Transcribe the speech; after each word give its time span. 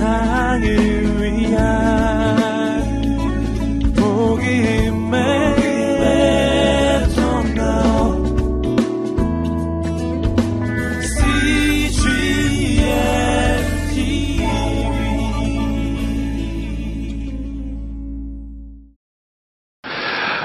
세상을 0.00 0.64
위한 1.20 2.80
복음의 3.94 5.20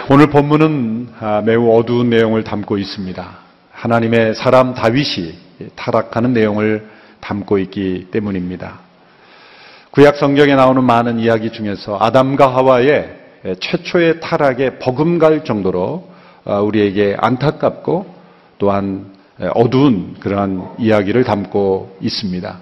오늘 0.07 0.29
본문은 0.29 1.07
아, 1.19 1.41
매우 1.45 1.73
어두운 1.77 2.09
내용을 2.09 2.43
담고 2.43 2.77
있습니다. 2.77 3.37
하나님의 3.71 4.35
사람 4.35 4.73
다윗이 4.73 5.33
타락하는 5.75 6.33
내용을 6.33 6.89
담고 7.21 7.57
있기 7.59 8.09
때문입니다. 8.11 8.84
구약 9.95 10.17
성경에 10.17 10.55
나오는 10.55 10.83
많은 10.83 11.19
이야기 11.19 11.53
중에서 11.53 11.97
아담과 12.01 12.53
하와의 12.53 13.15
최초의 13.61 14.19
타락에 14.19 14.77
버금갈 14.77 15.45
정도로 15.45 16.09
아, 16.43 16.59
우리에게 16.59 17.15
안타깝고 17.17 18.05
또한 18.57 19.13
어두운 19.53 20.15
그러한 20.19 20.75
이야기를 20.79 21.23
담고 21.23 21.99
있습니다. 22.01 22.59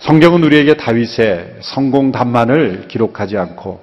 성경은 0.00 0.44
우리에게 0.44 0.74
다윗의 0.74 1.60
성공 1.62 2.12
단만을 2.12 2.86
기록하지 2.88 3.38
않고 3.38 3.80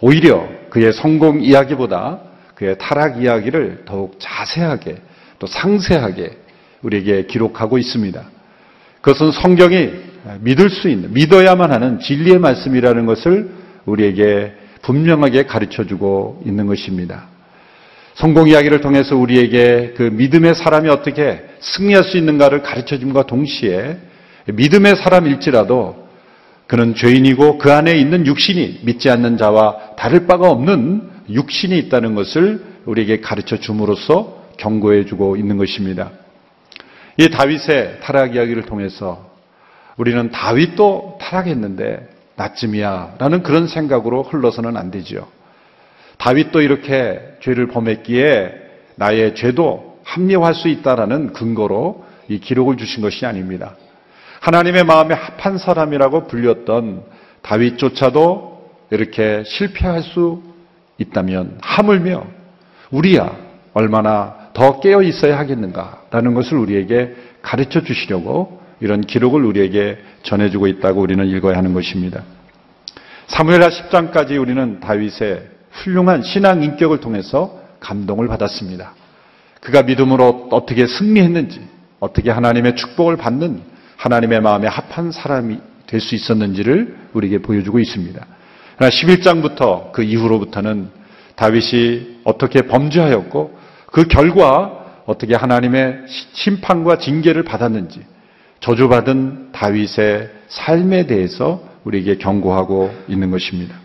오히려 0.00 0.48
그의 0.70 0.94
성공 0.94 1.42
이야기보다 1.42 2.20
그의 2.54 2.78
타락 2.78 3.22
이야기를 3.22 3.82
더욱 3.84 4.16
자세하게 4.18 4.96
또 5.38 5.46
상세하게 5.46 6.38
우리에게 6.80 7.26
기록하고 7.26 7.76
있습니다. 7.76 8.22
그것은 9.02 9.30
성경이 9.30 10.07
믿을 10.40 10.70
수 10.70 10.88
있는, 10.88 11.12
믿어야만 11.12 11.72
하는 11.72 12.00
진리의 12.00 12.38
말씀이라는 12.38 13.06
것을 13.06 13.50
우리에게 13.86 14.52
분명하게 14.82 15.44
가르쳐 15.44 15.84
주고 15.84 16.42
있는 16.44 16.66
것입니다. 16.66 17.28
성공 18.14 18.48
이야기를 18.48 18.80
통해서 18.80 19.16
우리에게 19.16 19.94
그 19.96 20.02
믿음의 20.02 20.54
사람이 20.56 20.88
어떻게 20.88 21.44
승리할 21.60 22.02
수 22.04 22.16
있는가를 22.16 22.62
가르쳐 22.62 22.98
줌과 22.98 23.22
동시에 23.24 23.96
믿음의 24.46 24.96
사람일지라도 24.96 26.08
그는 26.66 26.94
죄인이고 26.94 27.58
그 27.58 27.72
안에 27.72 27.92
있는 27.92 28.26
육신이 28.26 28.80
믿지 28.82 29.08
않는 29.08 29.36
자와 29.36 29.94
다를 29.96 30.26
바가 30.26 30.50
없는 30.50 31.08
육신이 31.30 31.78
있다는 31.78 32.14
것을 32.14 32.62
우리에게 32.86 33.20
가르쳐 33.20 33.56
줌으로써 33.56 34.44
경고해 34.58 35.04
주고 35.04 35.36
있는 35.36 35.56
것입니다. 35.56 36.10
이 37.16 37.28
다윗의 37.28 38.00
타락 38.02 38.34
이야기를 38.34 38.64
통해서 38.64 39.27
우리는 39.98 40.30
다윗도 40.30 41.18
타락했는데 41.20 42.08
나쯤이야 42.36 43.16
라는 43.18 43.42
그런 43.42 43.66
생각으로 43.66 44.22
흘러서는 44.22 44.76
안 44.76 44.90
되지요. 44.90 45.26
다윗도 46.18 46.62
이렇게 46.62 47.20
죄를 47.40 47.66
범했기에 47.68 48.54
나의 48.96 49.34
죄도 49.34 49.98
합리화할 50.04 50.54
수 50.54 50.68
있다라는 50.68 51.32
근거로 51.32 52.04
이 52.28 52.38
기록을 52.38 52.76
주신 52.76 53.02
것이 53.02 53.26
아닙니다. 53.26 53.74
하나님의 54.40 54.84
마음에 54.84 55.14
합한 55.14 55.58
사람이라고 55.58 56.28
불렸던 56.28 57.02
다윗조차도 57.42 58.70
이렇게 58.90 59.42
실패할 59.44 60.02
수 60.02 60.42
있다면 60.98 61.58
하물며 61.60 62.24
우리야 62.90 63.36
얼마나 63.74 64.50
더 64.54 64.80
깨어 64.80 65.02
있어야 65.02 65.38
하겠는가라는 65.38 66.34
것을 66.34 66.56
우리에게 66.56 67.14
가르쳐 67.42 67.82
주시려고 67.82 68.57
이런 68.80 69.00
기록을 69.00 69.44
우리에게 69.44 69.98
전해주고 70.22 70.66
있다고 70.66 71.00
우리는 71.00 71.26
읽어야 71.26 71.56
하는 71.56 71.74
것입니다. 71.74 72.22
사무엘하 73.26 73.68
10장까지 73.68 74.40
우리는 74.40 74.80
다윗의 74.80 75.48
훌륭한 75.70 76.22
신앙 76.22 76.62
인격을 76.62 77.00
통해서 77.00 77.60
감동을 77.80 78.26
받았습니다. 78.28 78.94
그가 79.60 79.82
믿음으로 79.82 80.48
어떻게 80.50 80.86
승리했는지, 80.86 81.60
어떻게 82.00 82.30
하나님의 82.30 82.76
축복을 82.76 83.16
받는 83.16 83.62
하나님의 83.96 84.40
마음에 84.40 84.68
합한 84.68 85.12
사람이 85.12 85.58
될 85.88 86.00
수 86.00 86.14
있었는지를 86.14 86.96
우리에게 87.14 87.38
보여주고 87.38 87.80
있습니다. 87.80 88.24
그러나 88.76 88.90
11장부터 88.90 89.90
그 89.90 90.02
이후로부터는 90.02 90.90
다윗이 91.34 92.20
어떻게 92.24 92.62
범죄하였고 92.62 93.58
그 93.86 94.04
결과 94.04 95.02
어떻게 95.06 95.34
하나님의 95.34 96.02
심판과 96.32 96.98
징계를 96.98 97.42
받았는지 97.42 98.00
저주받은 98.60 99.52
다윗의 99.52 100.30
삶에 100.48 101.06
대해서 101.06 101.62
우리에게 101.84 102.16
경고하고 102.18 102.92
있는 103.08 103.30
것입니다. 103.30 103.76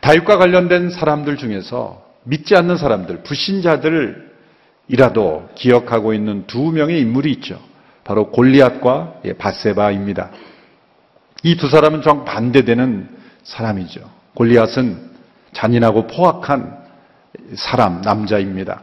다윗과 0.00 0.38
관련된 0.38 0.90
사람들 0.90 1.36
중에서 1.36 2.04
믿지 2.24 2.56
않는 2.56 2.76
사람들, 2.76 3.22
불신자들이라도 3.22 4.24
기억하고 5.54 6.14
있는 6.14 6.46
두 6.46 6.72
명의 6.72 7.00
인물이 7.00 7.30
있죠. 7.32 7.60
바로 8.02 8.30
골리앗과 8.30 9.20
예, 9.24 9.32
바세바입니다. 9.34 10.30
이 11.44 11.56
두 11.56 11.68
사람은 11.68 12.02
정반대되는 12.02 13.08
사람이죠. 13.42 14.00
골리앗은 14.34 15.10
잔인하고 15.52 16.06
포악한 16.06 16.84
사람, 17.54 18.00
남자입니다. 18.00 18.82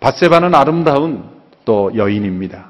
바세바는 0.00 0.54
아름다운 0.54 1.28
또 1.64 1.90
여인입니다. 1.94 2.67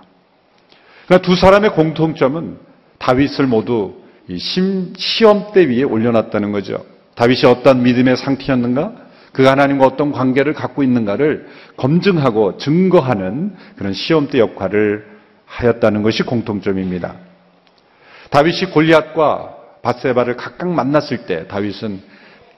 그러니까 1.09 1.27
두 1.27 1.37
사람의 1.37 1.71
공통점은 1.71 2.59
다윗을 2.99 3.47
모두 3.47 3.95
시험대 4.37 5.69
위에 5.69 5.83
올려놨다는 5.83 6.53
거죠. 6.53 6.85
다윗이 7.15 7.47
어떤 7.47 7.83
믿음의 7.83 8.19
상태였는가? 8.19 9.09
그 9.33 9.45
하나님과 9.45 9.87
어떤 9.87 10.13
관계를 10.13 10.53
갖고 10.53 10.83
있는가를 10.83 11.49
검증하고 11.77 12.59
증거하는 12.59 13.57
그런 13.77 13.93
시험대 13.95 14.39
역할을 14.39 15.07
하였다는 15.47 16.03
것이 16.03 16.25
공통점입니다. 16.25 17.15
다윗이 18.31 18.71
골리앗과 18.73 19.57
바세바를 19.83 20.37
각각 20.37 20.69
만났을 20.69 21.25
때 21.25 21.47
다윗은 21.49 22.03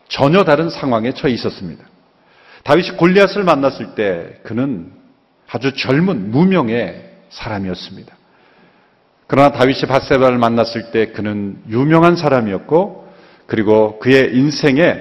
전혀 0.08 0.42
다른 0.42 0.70
상황에 0.70 1.12
처해 1.12 1.32
있었습니다. 1.34 1.84
다윗이 2.64 2.96
골리앗을 2.96 3.44
만났을 3.44 3.94
때 3.94 4.40
그는 4.42 4.90
아주 5.48 5.72
젊은 5.74 6.32
무명의 6.32 7.10
사람이었습니다. 7.30 8.19
그러나 9.30 9.52
다윗이 9.52 9.82
바세바를 9.82 10.38
만났을 10.38 10.90
때 10.90 11.12
그는 11.12 11.56
유명한 11.68 12.16
사람이었고 12.16 13.08
그리고 13.46 14.00
그의 14.00 14.34
인생에 14.34 15.00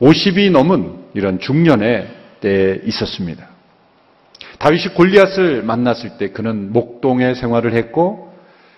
50이 0.00 0.52
넘은 0.52 1.06
이런 1.14 1.40
중년의 1.40 2.06
때에 2.42 2.78
있었습니다. 2.84 3.48
다윗이 4.60 4.94
골리앗을 4.94 5.64
만났을 5.64 6.10
때 6.16 6.28
그는 6.28 6.72
목동의 6.72 7.34
생활을 7.34 7.74
했고 7.74 8.32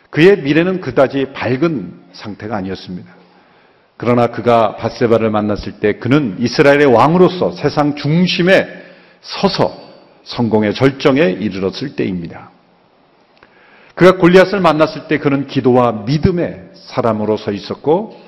그의 0.08 0.38
미래는 0.38 0.80
그다지 0.80 1.34
밝은 1.34 1.92
상태가 2.14 2.56
아니었습니다. 2.56 3.14
그러나 3.98 4.28
그가 4.28 4.76
바세바를 4.76 5.28
만났을 5.28 5.80
때 5.80 5.98
그는 5.98 6.36
이스라엘의 6.38 6.86
왕으로서 6.86 7.52
세상 7.52 7.94
중심에 7.94 8.66
서서 9.20 9.70
성공의 10.24 10.72
절정에 10.72 11.20
이르렀을 11.20 11.94
때입니다. 11.94 12.52
그가 13.94 14.16
골리앗을 14.16 14.60
만났을 14.60 15.08
때 15.08 15.18
그는 15.18 15.46
기도와 15.46 15.92
믿음의 16.06 16.70
사람으로 16.74 17.36
서 17.36 17.52
있었고 17.52 18.20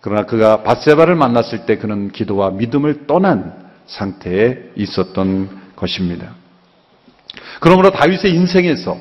그러나 0.00 0.24
그가 0.24 0.62
바세바를 0.62 1.16
만났을 1.16 1.66
때 1.66 1.76
그는 1.76 2.10
기도와 2.10 2.50
믿음을 2.50 3.06
떠난 3.06 3.68
상태에 3.86 4.58
있었던 4.76 5.72
것입니다. 5.74 6.34
그러므로 7.60 7.90
다윗의 7.90 8.32
인생에서 8.32 8.96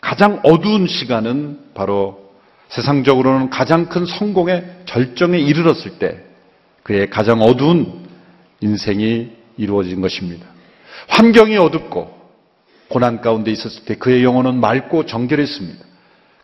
가장 0.00 0.40
어두운 0.44 0.86
시간은 0.86 1.60
바로 1.74 2.24
세상적으로는 2.68 3.50
가장 3.50 3.86
큰 3.86 4.06
성공의 4.06 4.64
절정에 4.86 5.38
이르렀을 5.38 5.98
때 5.98 6.22
그의 6.82 7.10
가장 7.10 7.40
어두운 7.40 8.04
인생이 8.60 9.32
이루어진 9.56 10.00
것입니다. 10.00 10.46
환경이 11.08 11.56
어둡고 11.56 12.23
고난 12.94 13.20
가운데 13.20 13.50
있었을 13.50 13.86
때 13.86 13.96
그의 13.96 14.22
영혼은 14.22 14.60
맑고 14.60 15.06
정결했습니다. 15.06 15.84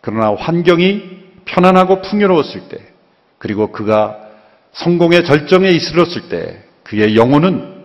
그러나 0.01 0.35
환경이 0.35 1.03
편안하고 1.45 2.03
풍요로웠을 2.03 2.63
때 2.69 2.79
그리고 3.39 3.71
그가 3.71 4.19
성공의 4.73 5.25
절정에 5.25 5.69
이르렀을 5.69 6.29
때 6.29 6.65
그의 6.83 7.17
영혼은 7.17 7.85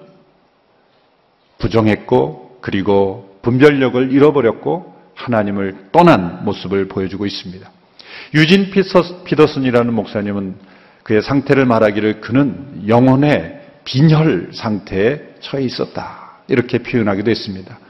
부정했고 1.60 2.58
그리고 2.62 3.38
분별력을 3.44 4.12
잃어버렸고 4.12 4.96
하나님을 5.14 5.90
떠난 5.92 6.44
모습을 6.44 6.88
보여주고 6.88 7.28
있습니다. 7.28 7.70
유진 8.34 8.72
피더슨이라는 9.26 9.94
목사님은 9.94 10.56
그의 11.04 11.22
상태를 11.22 11.68
말하기를 11.68 12.20
그는 12.20 12.86
영혼의 12.88 13.62
빈혈 13.84 14.50
상태에 14.54 15.22
처해 15.42 15.64
있었다. 15.64 16.40
이렇게 16.48 16.80
표현하기도 16.80 17.30
했습니다. 17.30 17.85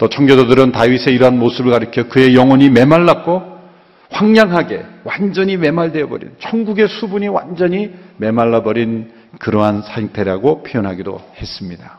또 0.00 0.08
청교도들은 0.08 0.72
다윗의 0.72 1.14
이러한 1.14 1.38
모습을 1.38 1.72
가리켜 1.72 2.08
그의 2.08 2.34
영혼이 2.34 2.70
메말랐고 2.70 3.60
황량하게 4.08 4.86
완전히 5.04 5.58
메말되어 5.58 6.08
버린 6.08 6.34
천국의 6.38 6.88
수분이 6.88 7.28
완전히 7.28 7.92
메말라 8.16 8.62
버린 8.62 9.12
그러한 9.38 9.82
상태라고 9.82 10.62
표현하기도 10.62 11.20
했습니다. 11.36 11.98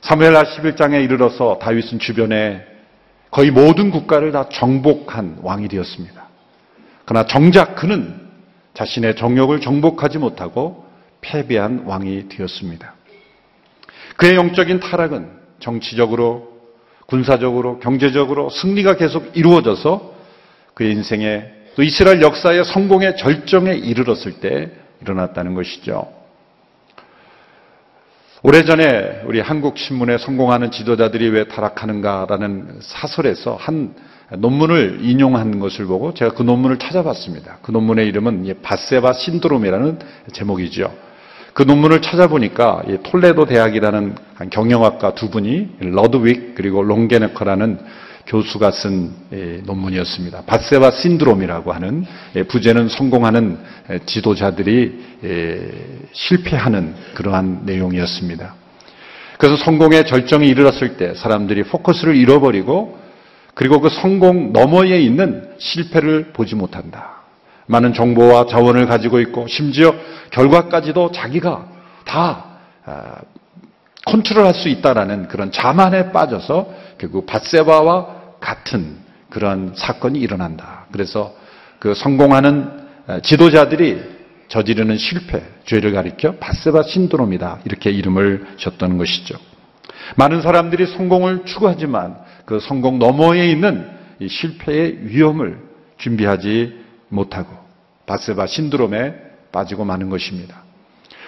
사무엘하 0.00 0.42
11장에 0.42 1.04
이르러서 1.04 1.60
다윗은 1.62 2.00
주변에 2.00 2.66
거의 3.30 3.52
모든 3.52 3.92
국가를 3.92 4.32
다 4.32 4.48
정복한 4.48 5.38
왕이 5.42 5.68
되었습니다. 5.68 6.26
그러나 7.04 7.24
정작 7.24 7.76
그는 7.76 8.20
자신의 8.74 9.14
정욕을 9.14 9.60
정복하지 9.60 10.18
못하고 10.18 10.86
패배한 11.20 11.84
왕이 11.86 12.28
되었습니다. 12.28 12.94
그의 14.16 14.34
영적인 14.34 14.80
타락은 14.80 15.41
정치적으로, 15.62 16.60
군사적으로, 17.06 17.78
경제적으로 17.78 18.50
승리가 18.50 18.96
계속 18.96 19.36
이루어져서 19.36 20.12
그의 20.74 20.92
인생에 20.92 21.44
또 21.74 21.82
이스라엘 21.82 22.20
역사의 22.20 22.64
성공의 22.64 23.16
절정에 23.16 23.72
이르렀을 23.72 24.40
때 24.40 24.70
일어났다는 25.00 25.54
것이죠. 25.54 26.12
오래전에 28.42 29.22
우리 29.26 29.40
한국 29.40 29.78
신문에 29.78 30.18
성공하는 30.18 30.72
지도자들이 30.72 31.28
왜 31.28 31.44
타락하는가라는 31.44 32.80
사설에서 32.80 33.54
한 33.54 33.94
논문을 34.36 34.98
인용한 35.02 35.60
것을 35.60 35.86
보고 35.86 36.12
제가 36.12 36.34
그 36.34 36.42
논문을 36.42 36.78
찾아봤습니다. 36.78 37.58
그 37.62 37.70
논문의 37.70 38.08
이름은 38.08 38.62
바세바 38.62 39.12
신드롬이라는 39.12 39.98
제목이죠. 40.32 40.92
그 41.52 41.62
논문을 41.62 42.00
찾아보니까 42.00 42.82
톨레도 43.02 43.44
대학이라는 43.44 44.14
경영학과 44.50 45.14
두 45.14 45.28
분이 45.30 45.76
러드윅 45.80 46.54
그리고 46.54 46.82
롱게네커라는 46.82 47.78
교수가 48.26 48.70
쓴 48.70 49.10
논문이었습니다. 49.66 50.42
바세바 50.46 50.92
신드롬이라고 50.92 51.72
하는 51.72 52.06
부재는 52.48 52.88
성공하는 52.88 53.58
지도자들이 54.06 54.98
실패하는 56.12 56.94
그러한 57.14 57.62
내용이었습니다. 57.66 58.54
그래서 59.38 59.56
성공의 59.56 60.06
절정에 60.06 60.46
이르렀을 60.46 60.96
때 60.96 61.14
사람들이 61.14 61.64
포커스를 61.64 62.16
잃어버리고 62.16 62.98
그리고 63.54 63.80
그 63.80 63.90
성공 63.90 64.52
너머에 64.52 65.00
있는 65.00 65.50
실패를 65.58 66.30
보지 66.32 66.54
못한다. 66.54 67.21
많은 67.66 67.94
정보와 67.94 68.46
자원을 68.46 68.86
가지고 68.86 69.20
있고 69.20 69.46
심지어 69.46 69.94
결과까지도 70.30 71.12
자기가 71.12 71.68
다 72.04 72.44
아, 72.84 73.14
컨트롤할 74.06 74.54
수 74.54 74.68
있다라는 74.68 75.28
그런 75.28 75.52
자만에 75.52 76.10
빠져서 76.10 76.68
결국 76.98 77.26
바세바와 77.26 78.22
같은 78.40 78.96
그런 79.30 79.72
사건이 79.76 80.18
일어난다. 80.18 80.86
그래서 80.92 81.34
그 81.78 81.94
성공하는 81.94 82.82
지도자들이 83.22 84.02
저지르는 84.48 84.98
실패, 84.98 85.42
죄를 85.64 85.92
가리켜 85.92 86.32
바세바 86.36 86.82
신드롬이다. 86.82 87.60
이렇게 87.64 87.90
이름을 87.90 88.46
줬던 88.56 88.98
것이죠. 88.98 89.38
많은 90.16 90.42
사람들이 90.42 90.86
성공을 90.86 91.44
추구하지만 91.44 92.16
그 92.44 92.60
성공 92.60 92.98
너머에 92.98 93.50
있는 93.50 93.88
실패의 94.26 95.06
위험을 95.06 95.58
준비하지 95.96 96.81
못하고 97.12 97.54
바세바 98.06 98.46
신드롬에 98.46 99.14
빠지고 99.52 99.84
마는 99.84 100.08
것입니다. 100.08 100.62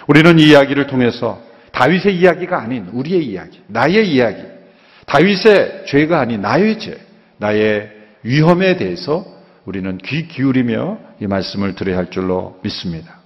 우리는 0.07 0.39
이 0.39 0.49
이야기를 0.49 0.87
통해서 0.87 1.41
다윗의 1.71 2.17
이야기가 2.17 2.59
아닌 2.59 2.87
우리의 2.91 3.25
이야기, 3.25 3.61
나의 3.67 4.09
이야기, 4.09 4.41
다윗의 5.05 5.85
죄가 5.87 6.19
아닌 6.19 6.41
나의 6.41 6.79
죄, 6.79 6.97
나의 7.37 7.91
위험에 8.23 8.77
대해서 8.77 9.25
우리는 9.65 9.97
귀 9.99 10.27
기울이며 10.27 10.97
이 11.19 11.27
말씀을 11.27 11.75
들어야 11.75 11.97
할 11.97 12.09
줄로 12.09 12.59
믿습니다. 12.63 13.19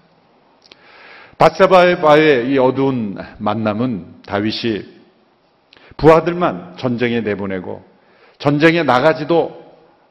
바세바의 1.38 2.50
이 2.50 2.58
어두운 2.58 3.18
만남은 3.38 4.24
다윗이 4.26 4.84
부하들만 5.96 6.76
전쟁에 6.78 7.22
내보내고 7.22 7.84
전쟁에 8.40 8.84
나가지도 8.84 9.64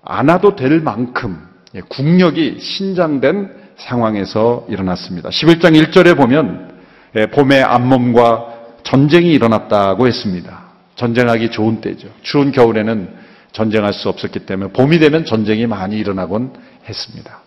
않아도 0.03 0.57
될 0.57 0.81
만큼 0.81 1.47
국력이 1.89 2.59
신장된 2.61 3.51
상황에서 3.77 4.67
일어났습니다. 4.69 5.29
11장 5.31 5.81
1절에 5.81 6.17
보면 6.17 6.79
예, 7.17 7.27
봄에 7.27 7.63
암몸과 7.63 8.59
전쟁이 8.83 9.33
일어났다고 9.33 10.07
했습니다. 10.07 10.69
전쟁하기 10.97 11.51
좋은 11.51 11.81
때죠. 11.81 12.09
추운 12.23 12.53
겨울에는 12.53 13.09
전쟁할 13.53 13.93
수 13.93 14.09
없었기 14.09 14.41
때문에 14.41 14.73
봄이 14.73 14.99
되면 14.99 15.25
전쟁이 15.25 15.67
많이 15.67 15.97
일어나곤 15.97 16.53
했습니다. 16.89 17.41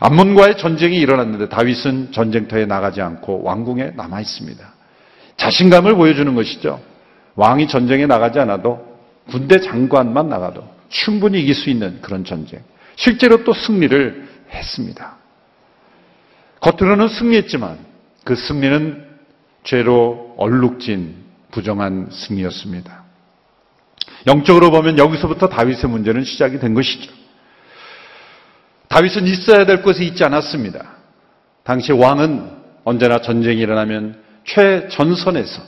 암몬과의 0.00 0.58
전쟁이 0.58 0.98
일어났는데 0.98 1.48
다윗은 1.48 2.12
전쟁터에 2.12 2.66
나가지 2.66 3.00
않고 3.00 3.42
왕궁에 3.42 3.92
남아 3.96 4.20
있습니다. 4.20 4.74
자신감을 5.36 5.94
보여주는 5.94 6.34
것이죠. 6.34 6.80
왕이 7.36 7.68
전쟁에 7.68 8.06
나가지 8.06 8.38
않아도 8.38 8.94
군대 9.28 9.60
장관만 9.60 10.28
나가도 10.28 10.62
충분히 10.88 11.40
이길 11.40 11.54
수 11.54 11.70
있는 11.70 11.98
그런 12.02 12.24
전쟁. 12.24 12.60
실제로 12.96 13.44
또 13.44 13.52
승리를 13.52 14.28
했습니다. 14.50 15.16
겉으로는 16.60 17.08
승리했지만 17.08 17.78
그 18.24 18.36
승리는 18.36 19.04
죄로 19.64 20.34
얼룩진 20.38 21.16
부정한 21.50 22.08
승리였습니다. 22.10 23.04
영적으로 24.26 24.70
보면 24.70 24.98
여기서부터 24.98 25.48
다윗의 25.48 25.90
문제는 25.90 26.24
시작이 26.24 26.58
된 26.58 26.74
것이죠. 26.74 27.12
다윗은 28.88 29.26
있어야 29.26 29.66
될 29.66 29.82
곳에 29.82 30.04
있지 30.04 30.24
않았습니다. 30.24 30.96
당시 31.62 31.92
왕은 31.92 32.50
언제나 32.84 33.20
전쟁이 33.20 33.60
일어나면 33.60 34.22
최전선에서 34.44 35.62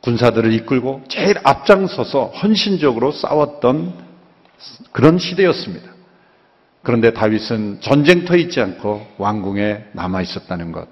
군사들을 0.00 0.52
이끌고 0.52 1.04
제일 1.08 1.38
앞장서서 1.42 2.26
헌신적으로 2.26 3.12
싸웠던 3.12 3.94
그런 4.92 5.18
시대였습니다. 5.18 5.93
그런데 6.84 7.12
다윗은 7.14 7.78
전쟁터에 7.80 8.38
있지 8.40 8.60
않고 8.60 9.14
왕궁에 9.16 9.84
남아 9.92 10.20
있었다는 10.20 10.70
것. 10.70 10.86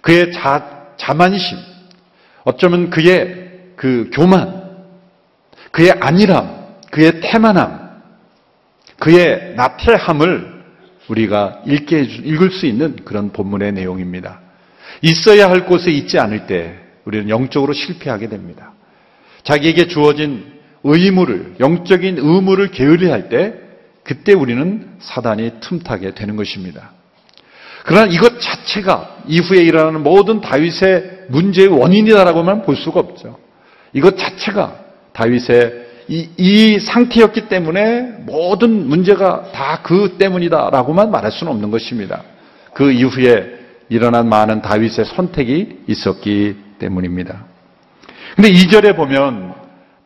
그의 0.00 0.32
자, 0.32 0.86
자만심, 0.96 1.58
어쩌면 2.44 2.88
그의 2.88 3.50
그 3.76 4.10
교만, 4.14 4.78
그의 5.70 5.92
안일함, 6.00 6.76
그의 6.90 7.20
태만함, 7.20 8.00
그의 8.98 9.54
나태함을 9.56 10.64
우리가 11.08 11.62
읽게, 11.66 12.00
읽을 12.00 12.50
수 12.50 12.64
있는 12.64 12.96
그런 13.04 13.30
본문의 13.30 13.72
내용입니다. 13.72 14.40
있어야 15.02 15.50
할 15.50 15.66
곳에 15.66 15.90
있지 15.90 16.18
않을 16.18 16.46
때 16.46 16.78
우리는 17.04 17.28
영적으로 17.28 17.74
실패하게 17.74 18.28
됩니다. 18.28 18.72
자기에게 19.42 19.88
주어진 19.88 20.50
의무를, 20.82 21.56
영적인 21.60 22.16
의무를 22.18 22.70
게을리 22.70 23.10
할 23.10 23.28
때 23.28 23.67
그때 24.08 24.32
우리는 24.32 24.88
사단이 25.00 25.60
틈타게 25.60 26.14
되는 26.14 26.34
것입니다. 26.36 26.92
그러나 27.84 28.06
이것 28.06 28.40
자체가 28.40 29.18
이후에 29.26 29.60
일어나는 29.60 30.02
모든 30.02 30.40
다윗의 30.40 31.26
문제의 31.28 31.68
원인이다라고만 31.68 32.62
볼 32.62 32.74
수가 32.74 33.00
없죠. 33.00 33.38
이것 33.92 34.16
자체가 34.16 34.78
다윗의 35.12 35.88
이, 36.08 36.26
이, 36.38 36.78
상태였기 36.80 37.48
때문에 37.48 38.14
모든 38.24 38.88
문제가 38.88 39.52
다 39.52 39.82
그 39.82 40.16
때문이다라고만 40.18 41.10
말할 41.10 41.30
수는 41.30 41.52
없는 41.52 41.70
것입니다. 41.70 42.22
그 42.72 42.90
이후에 42.90 43.58
일어난 43.90 44.26
많은 44.28 44.62
다윗의 44.62 45.04
선택이 45.04 45.80
있었기 45.86 46.56
때문입니다. 46.78 47.44
근데 48.36 48.50
2절에 48.50 48.96
보면 48.96 49.54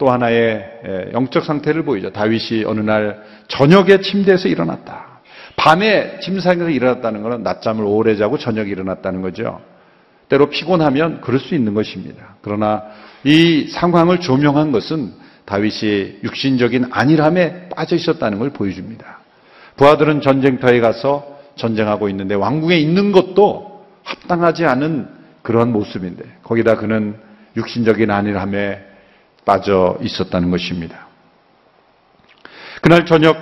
또 0.03 0.11
하나의 0.11 1.13
영적 1.13 1.45
상태를 1.45 1.85
보이죠. 1.85 2.11
다윗이 2.11 2.65
어느 2.67 2.81
날 2.81 3.23
저녁에 3.47 4.01
침대에서 4.01 4.49
일어났다. 4.49 5.21
밤에 5.55 6.19
침상에서 6.19 6.71
일어났다는 6.71 7.23
것은 7.23 7.45
낮잠을 7.45 7.85
오래 7.85 8.17
자고 8.17 8.37
저녁에 8.37 8.69
일어났다는 8.69 9.23
거죠. 9.23 9.61
때로 10.29 10.51
피곤하면 10.51 11.21
그럴 11.21 11.39
수 11.39 11.55
있는 11.55 11.75
것입니다. 11.75 12.35
그러나 12.43 12.83
이 13.23 13.69
상황을 13.69 14.19
조명한 14.19 14.73
것은 14.73 15.13
다윗이 15.45 16.17
육신적인 16.25 16.87
안일함에 16.91 17.69
빠져 17.69 17.95
있었다는 17.95 18.41
걸 18.41 18.51
보여줍니다. 18.51 19.21
부하들은 19.77 20.21
전쟁터에 20.21 20.81
가서 20.81 21.39
전쟁하고 21.55 22.09
있는데 22.09 22.35
왕궁에 22.35 22.77
있는 22.77 23.13
것도 23.13 23.85
합당하지 24.03 24.65
않은 24.65 25.07
그러한 25.43 25.71
모습인데 25.71 26.25
거기다 26.43 26.79
그는 26.79 27.15
육신적인 27.57 28.11
안일함에 28.11 28.91
빠져 29.45 29.99
있었다는 30.01 30.51
것입니다. 30.51 31.07
그날 32.81 33.07
저녁 33.07 33.37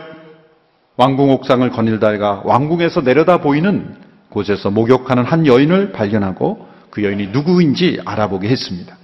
왕궁 0.97 1.31
옥상을 1.31 1.69
거닐다가 1.71 2.43
왕궁에서 2.45 3.01
내려다 3.03 3.39
보이는 3.39 3.97
곳에서 4.29 4.71
목욕하는 4.71 5.25
한 5.25 5.47
여인을 5.47 5.93
발견하고 5.93 6.69
그 6.91 7.03
여인이 7.03 7.29
누구인지 7.29 8.01
알아보게 8.05 8.49
했습니다. 8.49 8.97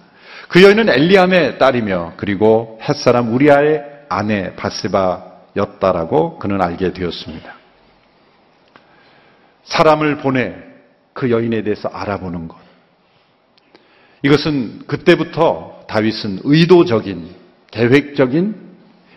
그 0.49 0.63
여인은 0.63 0.89
엘리암의 0.89 1.59
딸이며 1.59 2.15
그리고 2.17 2.79
햇사람 2.83 3.33
우리아의 3.33 3.83
아내 4.09 4.55
바세바였습니다. 4.55 5.37
여자였다라고 5.57 6.39
그는 6.39 6.61
알게 6.61 6.93
되었습니다. 6.93 7.55
사람을 9.65 10.19
보내 10.19 10.55
그 11.13 11.31
여인에 11.31 11.63
대해서 11.63 11.89
알아보는 11.89 12.47
것. 12.47 12.59
이것은 14.23 14.87
그때부터 14.87 15.76
다윗은 15.89 16.41
의도적인, 16.45 17.29
계획적인 17.71 18.55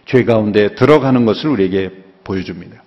죄 0.05 0.23
가운데 0.23 0.75
들어가는 0.75 1.25
것을 1.25 1.49
우리에게 1.49 1.91
보여줍니다. 2.23 2.83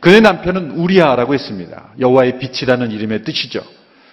그의 0.00 0.20
남편은 0.20 0.72
우리아라고 0.72 1.34
했습니다. 1.34 1.92
여호와의 1.98 2.38
빛이라는 2.38 2.90
이름의 2.90 3.24
뜻이죠. 3.24 3.62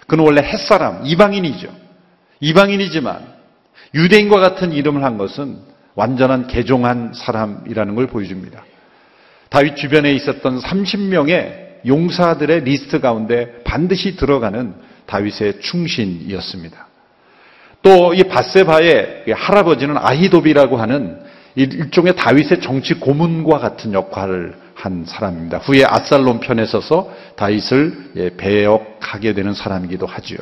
그는 0.08 0.24
원래 0.24 0.42
햇사람, 0.42 1.06
이방인이죠. 1.06 1.68
이방인이지만 2.40 3.36
유대인과 3.94 4.40
같은 4.40 4.72
이름을 4.72 5.04
한 5.04 5.18
것은 5.18 5.60
완전한 5.96 6.48
개종한 6.48 7.14
사람이라는 7.14 7.96
걸 7.96 8.08
보여줍니다. 8.08 8.64
다윗 9.50 9.78
주변에 9.78 10.14
있었던 10.14 10.60
30명의 10.60 11.86
용사들의 11.86 12.62
리스트 12.62 13.00
가운데 13.00 13.62
반드시 13.64 14.16
들어가는 14.16 14.74
다윗의 15.06 15.62
충신이었습니다. 15.62 16.85
또 17.86 18.16
이 18.16 18.24
바세바의 18.24 19.26
할아버지는 19.32 19.96
아히도비라고 20.00 20.78
하는 20.78 21.20
일종의 21.56 22.16
다윗의 22.16 22.60
정치 22.62 22.96
고문과 22.96 23.60
같은 23.60 23.94
역할을 23.94 24.56
한 24.74 25.06
사람입니다. 25.08 25.60
후에 25.60 25.86
아살롬 25.88 26.40
편에 26.40 26.66
서서 26.66 27.14
다윗을 27.36 28.12
예, 28.18 28.30
배역하게 28.36 29.34
되는 29.34 29.54
사람이기도 29.54 30.06
하지요. 30.08 30.40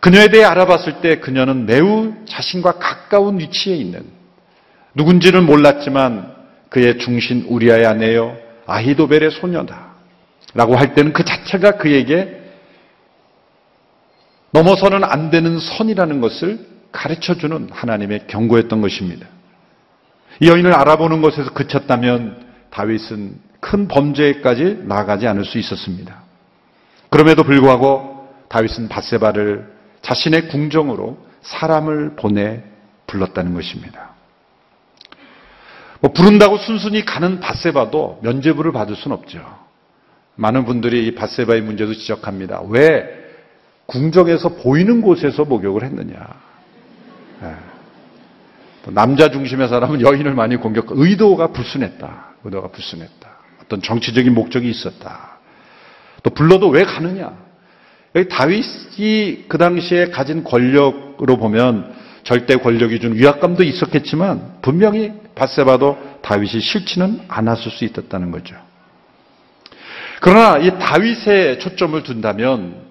그녀에 0.00 0.28
대해 0.28 0.44
알아봤을 0.44 1.00
때 1.00 1.20
그녀는 1.20 1.66
매우 1.66 2.12
자신과 2.26 2.72
가까운 2.72 3.38
위치에 3.38 3.76
있는 3.76 4.04
누군지는 4.94 5.44
몰랐지만 5.44 6.32
그의 6.70 6.98
중신 6.98 7.46
우리아의 7.48 7.86
아내요 7.86 8.36
아히도벨의 8.66 9.30
소녀다. 9.30 9.94
라고 10.54 10.74
할 10.74 10.94
때는 10.94 11.12
그 11.12 11.24
자체가 11.24 11.72
그에게 11.72 12.43
넘어서는 14.54 15.02
안 15.02 15.30
되는 15.30 15.58
선이라는 15.58 16.20
것을 16.20 16.64
가르쳐 16.92 17.34
주는 17.34 17.68
하나님의 17.72 18.28
경고였던 18.28 18.80
것입니다. 18.80 19.26
이 20.38 20.48
여인을 20.48 20.72
알아보는 20.72 21.22
것에서 21.22 21.52
그쳤다면 21.52 22.46
다윗은 22.70 23.34
큰 23.58 23.88
범죄까지 23.88 24.82
나가지 24.84 25.26
않을 25.26 25.44
수 25.44 25.58
있었습니다. 25.58 26.22
그럼에도 27.10 27.42
불구하고 27.42 28.28
다윗은 28.48 28.88
바세바를 28.88 29.72
자신의 30.02 30.48
궁정으로 30.48 31.18
사람을 31.42 32.14
보내 32.14 32.62
불렀다는 33.08 33.54
것입니다. 33.54 34.10
뭐 35.98 36.12
부른다고 36.12 36.58
순순히 36.58 37.04
가는 37.04 37.40
바세바도 37.40 38.20
면죄부를 38.22 38.70
받을 38.70 38.94
수는 38.94 39.16
없죠. 39.16 39.42
많은 40.36 40.64
분들이 40.64 41.08
이 41.08 41.14
바세바의 41.16 41.62
문제도 41.62 41.92
지적합니다. 41.92 42.62
왜 42.68 43.23
궁정에서 43.86 44.50
보이는 44.50 45.00
곳에서 45.00 45.44
목욕을 45.44 45.82
했느냐. 45.84 46.16
네. 47.42 47.54
남자 48.88 49.30
중심의 49.30 49.68
사람은 49.68 50.00
여인을 50.00 50.34
많이 50.34 50.56
공격, 50.56 50.86
의도가 50.90 51.48
불순했다. 51.48 52.34
의도가 52.44 52.68
불순했다. 52.68 53.28
어떤 53.62 53.80
정치적인 53.80 54.34
목적이 54.34 54.70
있었다. 54.70 55.38
또 56.22 56.30
불러도 56.30 56.68
왜 56.68 56.84
가느냐? 56.84 57.32
여기 58.14 58.28
다윗이 58.28 59.46
그 59.48 59.58
당시에 59.58 60.10
가진 60.10 60.44
권력으로 60.44 61.36
보면 61.36 61.94
절대 62.22 62.56
권력이 62.56 63.00
준 63.00 63.14
위압감도 63.14 63.64
있었겠지만 63.64 64.58
분명히 64.62 65.12
바세바도 65.34 66.20
다윗이 66.22 66.60
싫지는 66.60 67.22
않았을 67.28 67.70
수 67.70 67.84
있었다는 67.84 68.30
거죠. 68.30 68.56
그러나 70.20 70.58
이 70.58 70.78
다윗에 70.78 71.58
초점을 71.58 72.02
둔다면 72.02 72.83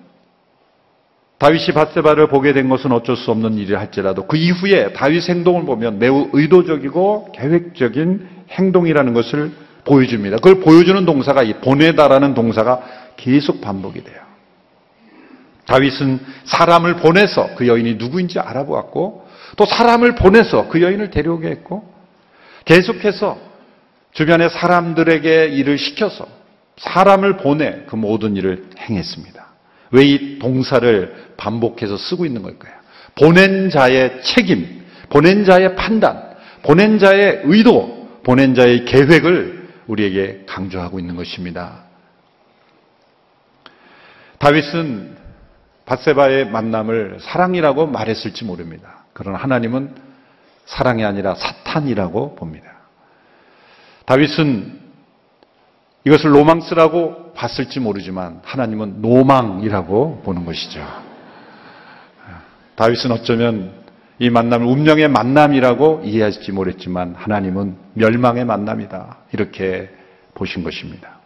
다윗이 1.43 1.73
바세바를 1.73 2.27
보게 2.27 2.53
된 2.53 2.69
것은 2.69 2.93
어쩔 2.93 3.17
수 3.17 3.29
없는 3.29 3.57
일이 3.57 3.73
할지라도 3.73 4.27
그 4.27 4.37
이후에 4.37 4.93
다윗 4.93 5.27
행동을 5.27 5.65
보면 5.65 5.99
매우 5.99 6.29
의도적이고 6.31 7.33
계획적인 7.33 8.29
행동이라는 8.49 9.13
것을 9.13 9.51
보여줍니다. 9.83 10.37
그걸 10.37 10.61
보여주는 10.61 11.05
동사가 11.05 11.43
이 11.43 11.55
보내다라는 11.55 12.33
동사가 12.33 12.81
계속 13.17 13.59
반복이 13.59 14.05
돼요. 14.05 14.21
다윗은 15.65 16.21
사람을 16.45 16.95
보내서 16.95 17.49
그 17.57 17.67
여인이 17.67 17.95
누구인지 17.95 18.39
알아보았고 18.39 19.27
또 19.57 19.65
사람을 19.65 20.15
보내서 20.15 20.69
그 20.69 20.81
여인을 20.81 21.09
데려오게 21.09 21.49
했고 21.49 21.83
계속해서 22.63 23.37
주변의 24.13 24.49
사람들에게 24.49 25.47
일을 25.47 25.77
시켜서 25.77 26.25
사람을 26.77 27.35
보내 27.35 27.83
그 27.85 27.97
모든 27.97 28.37
일을 28.37 28.69
행했습니다. 28.79 29.42
왜 29.93 30.05
이 30.05 30.39
동사를 30.39 31.33
반복해서 31.37 31.97
쓰고 31.97 32.25
있는 32.25 32.41
걸까요? 32.41 32.73
보낸 33.15 33.69
자의 33.69 34.21
책임, 34.23 34.83
보낸 35.09 35.45
자의 35.45 35.75
판단, 35.75 36.35
보낸 36.63 36.97
자의 36.97 37.41
의도, 37.43 38.19
보낸 38.23 38.55
자의 38.55 38.85
계획을 38.85 39.69
우리에게 39.85 40.45
강조하고 40.47 40.99
있는 40.99 41.15
것입니다. 41.15 41.83
다윗은 44.39 45.15
바세바의 45.85 46.49
만남을 46.49 47.19
사랑이라고 47.21 47.87
말했을지 47.87 48.45
모릅니다. 48.45 49.05
그러나 49.13 49.37
하나님은 49.37 49.93
사랑이 50.65 51.05
아니라 51.05 51.35
사탄이라고 51.35 52.35
봅니다. 52.35 52.65
다윗은 54.05 54.82
이것을 56.05 56.35
로망스라고 56.35 57.33
봤을지 57.33 57.79
모르지만 57.79 58.41
하나님은 58.43 59.01
노망이라고 59.01 60.21
보는 60.25 60.45
것이죠. 60.45 60.85
다윗은 62.75 63.11
어쩌면 63.11 63.83
이 64.19 64.29
만남을 64.29 64.65
운명의 64.65 65.07
만남이라고 65.07 66.01
이해할지 66.05 66.51
모르겠지만 66.51 67.15
하나님은 67.15 67.77
멸망의 67.93 68.45
만남이다. 68.45 69.17
이렇게 69.31 69.89
보신 70.33 70.63
것입니다. 70.63 71.19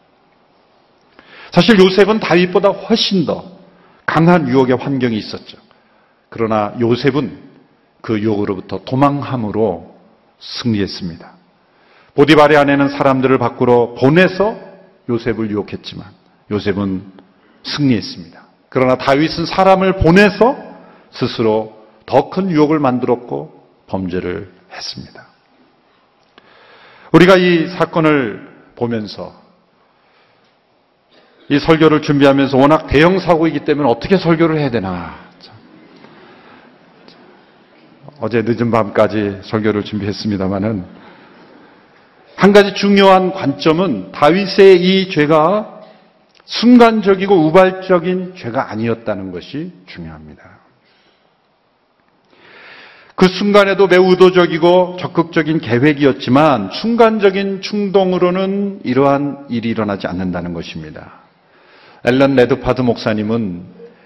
사실 1.52 1.80
요셉은 1.80 2.20
다윗보다 2.20 2.70
훨씬 2.70 3.26
더 3.26 3.58
강한 4.06 4.48
유혹의 4.48 4.78
환경이 4.78 5.18
있었죠. 5.18 5.58
그러나 6.30 6.74
요셉은 6.80 7.48
그 8.02 8.20
유혹으로부터 8.20 8.84
도망함으로 8.86 9.96
승리했습니다. 10.40 11.34
보디발의 12.16 12.58
아내는 12.58 12.90
사람들을 12.90 13.38
밖으로 13.38 13.96
보내서 13.96 14.67
요셉을 15.10 15.50
유혹했지만 15.52 16.06
요셉은 16.52 17.04
승리했습니다. 17.64 18.42
그러나 18.70 18.98
다윗은 18.98 19.46
사람을 19.46 19.98
보내서 19.98 20.58
스스로 21.12 21.78
더 22.06 22.30
큰 22.30 22.50
유혹을 22.50 22.80
만들었고 22.80 23.68
범죄를 23.88 24.52
했습니다. 24.72 25.28
우리가 27.12 27.38
이 27.38 27.68
사건을 27.68 28.48
보면서 28.76 29.42
이 31.50 31.60
설교를 31.60 32.02
준비하면서 32.02 32.58
워낙 32.58 32.88
대형 32.88 33.20
사고이기 33.20 33.66
때문에 33.66 33.90
어떻게 33.90 34.18
설교를 34.18 34.60
해야 34.60 34.70
되나. 34.70 35.28
어제 38.20 38.42
늦은 38.42 38.72
밤까지 38.72 39.40
설교를 39.44 39.84
준비했습니다만은 39.84 40.86
한 42.38 42.54
가지 42.54 42.76
중요한 42.76 43.34
관점은 43.34 44.12
다윗의 44.12 44.80
이 44.80 45.10
죄가 45.10 45.82
순간적이고 46.46 47.36
우발적인 47.48 48.36
죄가 48.38 48.70
아니었다는 48.70 49.32
것이 49.32 49.74
중요합니다. 49.88 50.44
그 53.16 53.28
순간에도 53.28 53.88
매우 53.88 54.12
의도적이고 54.12 54.98
적극적인 55.00 55.60
계획이었지만 55.62 56.70
순간적인 56.72 57.62
충동으로는 57.62 58.82
이러한 58.84 59.48
일이 59.50 59.70
일어나지 59.70 60.06
않는다는 60.06 60.54
것입니다. 60.54 61.14
앨런 62.06 62.36
레드패스 62.36 62.82
목사님은 62.82 63.64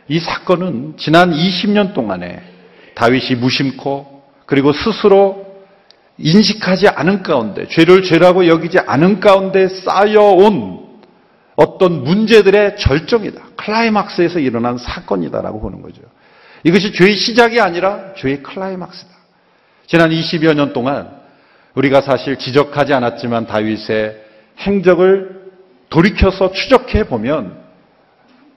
이 0.07 0.19
사건은 0.19 0.93
지난 0.95 1.31
20년 1.33 1.93
동안에 1.93 2.41
다윗이 2.95 3.35
무심코 3.41 4.23
그리고 4.45 4.71
스스로 4.71 5.50
인식하지 6.21 6.87
않은 6.87 7.23
가운데 7.23 7.67
죄를 7.67 8.03
죄라고 8.03 8.47
여기지 8.47 8.79
않은 8.79 9.19
가운데 9.19 9.67
쌓여온 9.67 10.81
어떤 11.55 12.03
문제들의 12.03 12.77
절정이다. 12.77 13.41
클라이막스에서 13.57 14.39
일어난 14.39 14.77
사건이다라고 14.77 15.59
보는 15.59 15.81
거죠. 15.81 16.01
이것이 16.63 16.93
죄의 16.93 17.15
시작이 17.15 17.59
아니라 17.59 18.13
죄의 18.17 18.43
클라이막스다. 18.43 19.11
지난 19.87 20.09
20여 20.09 20.53
년 20.55 20.73
동안 20.73 21.09
우리가 21.75 22.01
사실 22.01 22.37
지적하지 22.37 22.93
않았지만 22.93 23.47
다윗의 23.47 24.17
행적을 24.59 25.41
돌이켜서 25.89 26.51
추적해 26.51 27.05
보면 27.05 27.59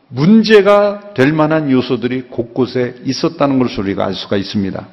문제가 0.08 1.12
될 1.14 1.32
만한 1.32 1.70
요소들이 1.70 2.22
곳곳에 2.28 2.96
있었다는 3.04 3.58
것을 3.58 3.80
우리가 3.80 4.06
알 4.06 4.14
수가 4.14 4.36
있습니다. 4.36 4.86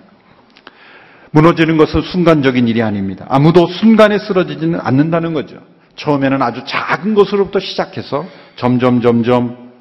무너지는 1.31 1.77
것은 1.77 2.01
순간적인 2.01 2.67
일이 2.67 2.81
아닙니다. 2.81 3.25
아무도 3.29 3.67
순간에 3.67 4.19
쓰러지지는 4.19 4.79
않는다는 4.81 5.33
거죠. 5.33 5.57
처음에는 5.95 6.41
아주 6.41 6.63
작은 6.65 7.15
것으로부터 7.15 7.59
시작해서 7.59 8.25
점점 8.55 9.01
점점 9.01 9.71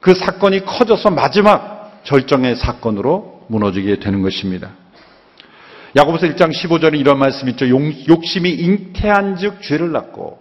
그 0.00 0.14
사건이 0.14 0.64
커져서 0.64 1.10
마지막 1.10 2.00
절정의 2.04 2.56
사건으로 2.56 3.44
무너지게 3.48 3.96
되는 3.96 4.22
것입니다. 4.22 4.70
야고보서 5.96 6.26
1장 6.28 6.52
15절에 6.52 6.98
이런 6.98 7.18
말씀이 7.18 7.52
있죠. 7.52 7.68
욕심이 8.08 8.50
잉태한 8.50 9.36
즉 9.36 9.60
죄를 9.62 9.92
낳고 9.92 10.38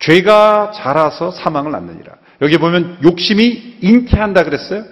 죄가 0.00 0.72
자라서 0.74 1.30
사망을 1.30 1.72
낳느니라. 1.72 2.14
여기 2.42 2.58
보면 2.58 2.98
욕심이 3.02 3.76
잉태한다 3.80 4.44
그랬어요. 4.44 4.84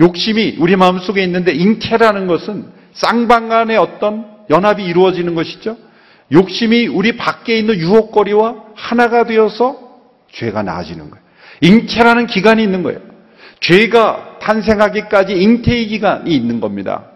욕심이 0.00 0.56
우리 0.58 0.76
마음속에 0.76 1.22
있는데 1.24 1.52
잉태라는 1.52 2.26
것은 2.26 2.66
쌍방 2.94 3.48
간의 3.48 3.76
어떤 3.76 4.26
연합이 4.50 4.84
이루어지는 4.84 5.34
것이죠. 5.34 5.76
욕심이 6.32 6.86
우리 6.86 7.16
밖에 7.16 7.58
있는 7.58 7.76
유혹거리와 7.76 8.64
하나가 8.74 9.24
되어서 9.24 9.78
죄가 10.32 10.62
나아지는 10.62 11.10
거예요. 11.10 11.24
잉태라는 11.60 12.26
기간이 12.26 12.62
있는 12.62 12.82
거예요. 12.82 13.00
죄가 13.60 14.38
탄생하기까지 14.40 15.34
잉태의 15.34 15.86
기간이 15.88 16.34
있는 16.34 16.60
겁니다. 16.60 17.10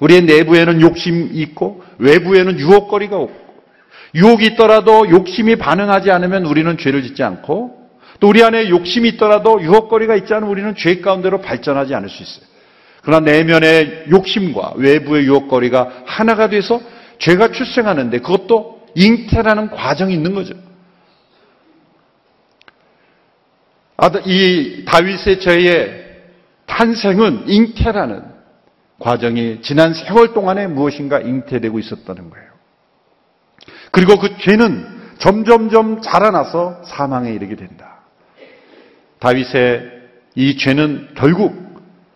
우리의 0.00 0.22
내부에는 0.22 0.80
욕심이 0.80 1.26
있고 1.40 1.82
외부에는 1.98 2.58
유혹거리가 2.58 3.16
없고 3.16 3.42
유혹이 4.14 4.46
있더라도 4.46 5.08
욕심이 5.08 5.56
반응하지 5.56 6.10
않으면 6.10 6.44
우리는 6.44 6.76
죄를 6.76 7.02
짓지 7.02 7.22
않고 7.22 7.82
또 8.20 8.28
우리 8.28 8.42
안에 8.42 8.68
욕심이 8.68 9.10
있더라도 9.10 9.62
유혹거리가 9.62 10.16
있지 10.16 10.34
않으면 10.34 10.50
우리는 10.50 10.74
죄 10.76 11.00
가운데로 11.00 11.40
발전하지 11.40 11.94
않을 11.94 12.08
수 12.08 12.22
있어요. 12.22 12.51
그러나 13.02 13.30
내면의 13.30 14.06
욕심과 14.10 14.74
외부의 14.76 15.24
유혹거리가 15.26 16.04
하나가 16.06 16.48
돼서 16.48 16.80
죄가 17.18 17.52
출생하는데 17.52 18.18
그것도 18.18 18.86
잉태라는 18.94 19.70
과정이 19.70 20.14
있는 20.14 20.34
거죠. 20.34 20.54
이 24.26 24.84
다윗의 24.86 25.40
죄의 25.40 26.02
탄생은 26.66 27.44
잉태라는 27.48 28.24
과정이 28.98 29.60
지난 29.62 29.94
세월 29.94 30.32
동안에 30.32 30.68
무엇인가 30.68 31.20
잉태되고 31.20 31.78
있었다는 31.78 32.30
거예요. 32.30 32.46
그리고 33.90 34.18
그 34.18 34.36
죄는 34.38 35.02
점점점 35.18 36.02
자라나서 36.02 36.82
사망에 36.84 37.32
이르게 37.32 37.56
된다. 37.56 38.00
다윗의 39.18 39.90
이 40.34 40.56
죄는 40.56 41.10
결국 41.14 41.71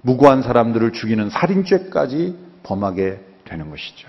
무고한 0.06 0.42
사람들을 0.42 0.92
죽이는 0.92 1.30
살인죄까지 1.30 2.36
범하게 2.62 3.20
되는 3.44 3.70
것이죠. 3.70 4.08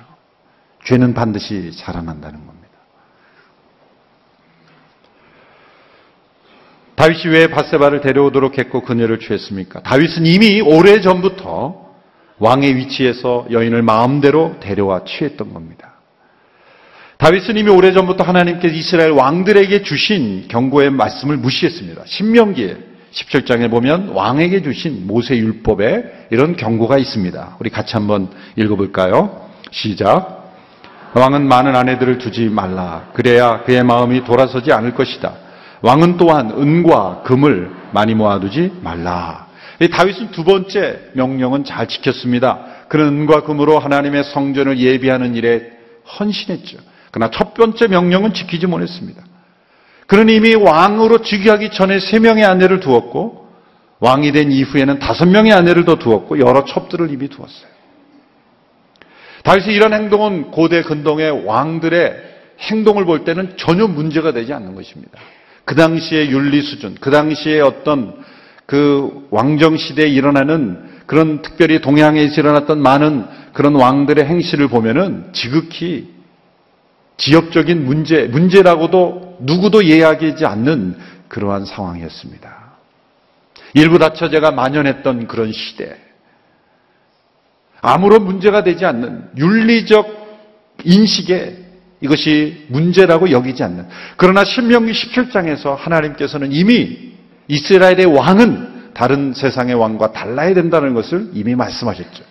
죄는 0.86 1.16
반드시 1.16 1.72
자라난다는 1.76 2.46
겁니다. 2.46 2.68
다윗이 6.96 7.34
왜 7.34 7.48
바세바를 7.48 8.02
데려오도록 8.02 8.58
했고 8.58 8.82
그녀를 8.82 9.20
취했습니까? 9.20 9.82
다윗은 9.82 10.26
이미 10.26 10.62
오래 10.62 11.02
전부터 11.02 11.88
왕의 12.40 12.76
위치에서 12.76 13.48
여인을 13.52 13.82
마음대로 13.82 14.60
데려와 14.60 15.04
취했던 15.04 15.54
겁니다. 15.54 15.96
다윗은 17.18 17.58
이미 17.58 17.72
오래전부터 17.72 18.24
하나님께서 18.24 18.76
이스라엘 18.76 19.10
왕들에게 19.10 19.82
주신 19.82 20.48
경고의 20.48 20.92
말씀을 20.92 21.38
무시했습니다. 21.38 22.04
신명기에 22.06 22.87
17장에 23.18 23.70
보면 23.70 24.10
왕에게 24.10 24.62
주신 24.62 25.08
모세 25.08 25.38
율법에 25.38 26.28
이런 26.30 26.56
경고가 26.56 26.98
있습니다. 26.98 27.58
우리 27.60 27.70
같이 27.70 27.96
한번 27.96 28.30
읽어볼까요? 28.56 29.50
시작. 29.72 30.54
왕은 31.14 31.48
많은 31.48 31.76
아내들을 31.76 32.20
두지 32.20 32.50
말라. 32.50 33.10
그래야 33.14 33.64
그의 33.64 33.84
마음이 33.84 34.24
돌아서지 34.24 34.72
않을 34.72 34.94
것이다. 34.94 35.34
왕은 35.82 36.18
또한 36.18 36.52
은과 36.52 37.24
금을 37.24 37.72
많이 37.92 38.14
모아두지 38.14 38.74
말라. 38.82 39.48
다윗은 39.92 40.32
두 40.32 40.44
번째 40.44 41.12
명령은 41.14 41.64
잘 41.64 41.88
지켰습니다. 41.88 42.60
그는 42.88 43.08
은과 43.08 43.42
금으로 43.44 43.80
하나님의 43.80 44.24
성전을 44.26 44.80
예비하는 44.80 45.36
일에 45.36 45.72
헌신했죠. 46.20 46.78
그러나 47.12 47.32
첫 47.32 47.54
번째 47.54 47.88
명령은 47.88 48.34
지키지 48.34 48.68
못했습니다. 48.68 49.24
그는 50.08 50.30
이미 50.30 50.56
왕으로 50.56 51.22
즉위하기 51.22 51.72
전에 51.72 52.00
세 52.00 52.20
명의 52.20 52.44
아내를 52.46 52.80
두었고 52.80 53.48
왕이 54.00 54.32
된 54.32 54.52
이후에는 54.52 55.00
다섯 55.00 55.26
명의 55.28 55.52
아내를 55.54 55.86
더 55.86 55.96
두었고 55.96 56.40
여러 56.40 56.66
첩들을 56.66 57.12
이미 57.12 57.28
두었어요. 57.28 57.68
다윗의 59.44 59.76
이런 59.76 59.94
행동은 59.94 60.52
고대 60.52 60.82
근동의 60.82 61.46
왕들의 61.46 62.14
행동을 62.60 63.06
볼 63.06 63.24
때는 63.24 63.56
전혀 63.58 63.88
문제가 63.88 64.32
되지 64.32 64.54
않는 64.54 64.76
것입니다. 64.76 65.20
그 65.66 65.76
당시의 65.76 66.32
윤리 66.32 66.62
수준, 66.62 66.96
그 67.00 67.12
당시의 67.12 67.62
어떤 67.62 68.16
그 68.66 69.28
왕정 69.30 69.78
시대에 69.78 70.08
일어나는 70.08 70.98
그런 71.06 71.42
특별히 71.42 71.80
동양에서 71.80 72.40
일어났던 72.40 72.82
많은 72.82 73.26
그런 73.54 73.76
왕들의 73.76 74.26
행실을 74.26 74.68
보면은 74.68 75.30
지극히 75.34 76.17
지역적인 77.18 77.86
문제, 77.86 78.24
문제라고도 78.28 79.38
누구도 79.42 79.82
이해하지 79.82 80.46
않는 80.46 80.98
그러한 81.28 81.66
상황이었습니다. 81.66 82.68
일부 83.74 84.00
다처제가 84.00 84.52
만연했던 84.52 85.28
그런 85.28 85.52
시대. 85.52 85.98
아무런 87.82 88.24
문제가 88.24 88.64
되지 88.64 88.86
않는 88.86 89.30
윤리적 89.38 90.18
인식에 90.84 91.66
이것이 92.02 92.66
문제라고 92.70 93.32
여기지 93.32 93.64
않는. 93.64 93.88
그러나 94.18 94.44
신명기 94.44 94.92
17장에서 94.92 95.76
하나님께서는 95.76 96.52
이미 96.52 97.14
이스라엘의 97.48 98.06
왕은 98.06 98.94
다른 98.94 99.34
세상의 99.34 99.76
왕과 99.76 100.12
달라야 100.12 100.54
된다는 100.54 100.94
것을 100.94 101.30
이미 101.34 101.56
말씀하셨죠. 101.56 102.24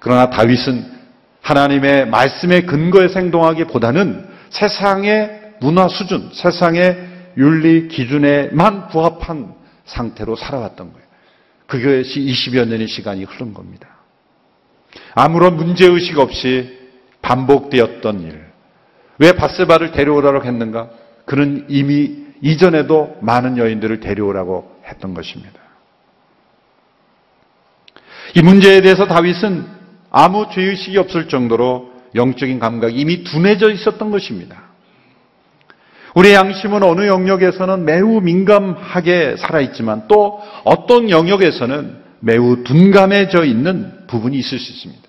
그러나 0.00 0.30
다윗은 0.30 1.01
하나님의 1.42 2.08
말씀의 2.08 2.66
근거에 2.66 3.08
행동하기보다는 3.08 4.28
세상의 4.50 5.40
문화 5.60 5.88
수준, 5.88 6.30
세상의 6.32 7.10
윤리 7.36 7.88
기준에만 7.88 8.88
부합한 8.88 9.54
상태로 9.84 10.36
살아왔던 10.36 10.92
거예요. 10.92 11.06
그것이 11.66 12.20
20여 12.20 12.66
년의 12.66 12.86
시간이 12.88 13.24
흐른 13.24 13.54
겁니다. 13.54 13.88
아무런 15.14 15.56
문제의식 15.56 16.18
없이 16.18 16.78
반복되었던 17.22 18.20
일. 18.22 18.44
왜 19.18 19.32
바세바를 19.32 19.92
데려오라고 19.92 20.44
했는가? 20.44 20.90
그는 21.24 21.66
이미 21.68 22.22
이전에도 22.42 23.16
많은 23.20 23.56
여인들을 23.56 24.00
데려오라고 24.00 24.80
했던 24.86 25.14
것입니다. 25.14 25.60
이 28.34 28.42
문제에 28.42 28.80
대해서 28.80 29.06
다윗은 29.06 29.81
아무 30.12 30.46
죄의식이 30.52 30.98
없을 30.98 31.26
정도로 31.26 31.90
영적인 32.14 32.58
감각이 32.58 32.94
이미 32.94 33.24
둔해져 33.24 33.70
있었던 33.70 34.10
것입니다. 34.10 34.70
우리의 36.14 36.34
양심은 36.34 36.82
어느 36.82 37.06
영역에서는 37.06 37.86
매우 37.86 38.20
민감하게 38.20 39.36
살아있지만 39.38 40.08
또 40.08 40.40
어떤 40.64 41.08
영역에서는 41.08 42.02
매우 42.20 42.62
둔감해져 42.62 43.44
있는 43.44 44.06
부분이 44.06 44.36
있을 44.36 44.58
수 44.58 44.72
있습니다. 44.72 45.02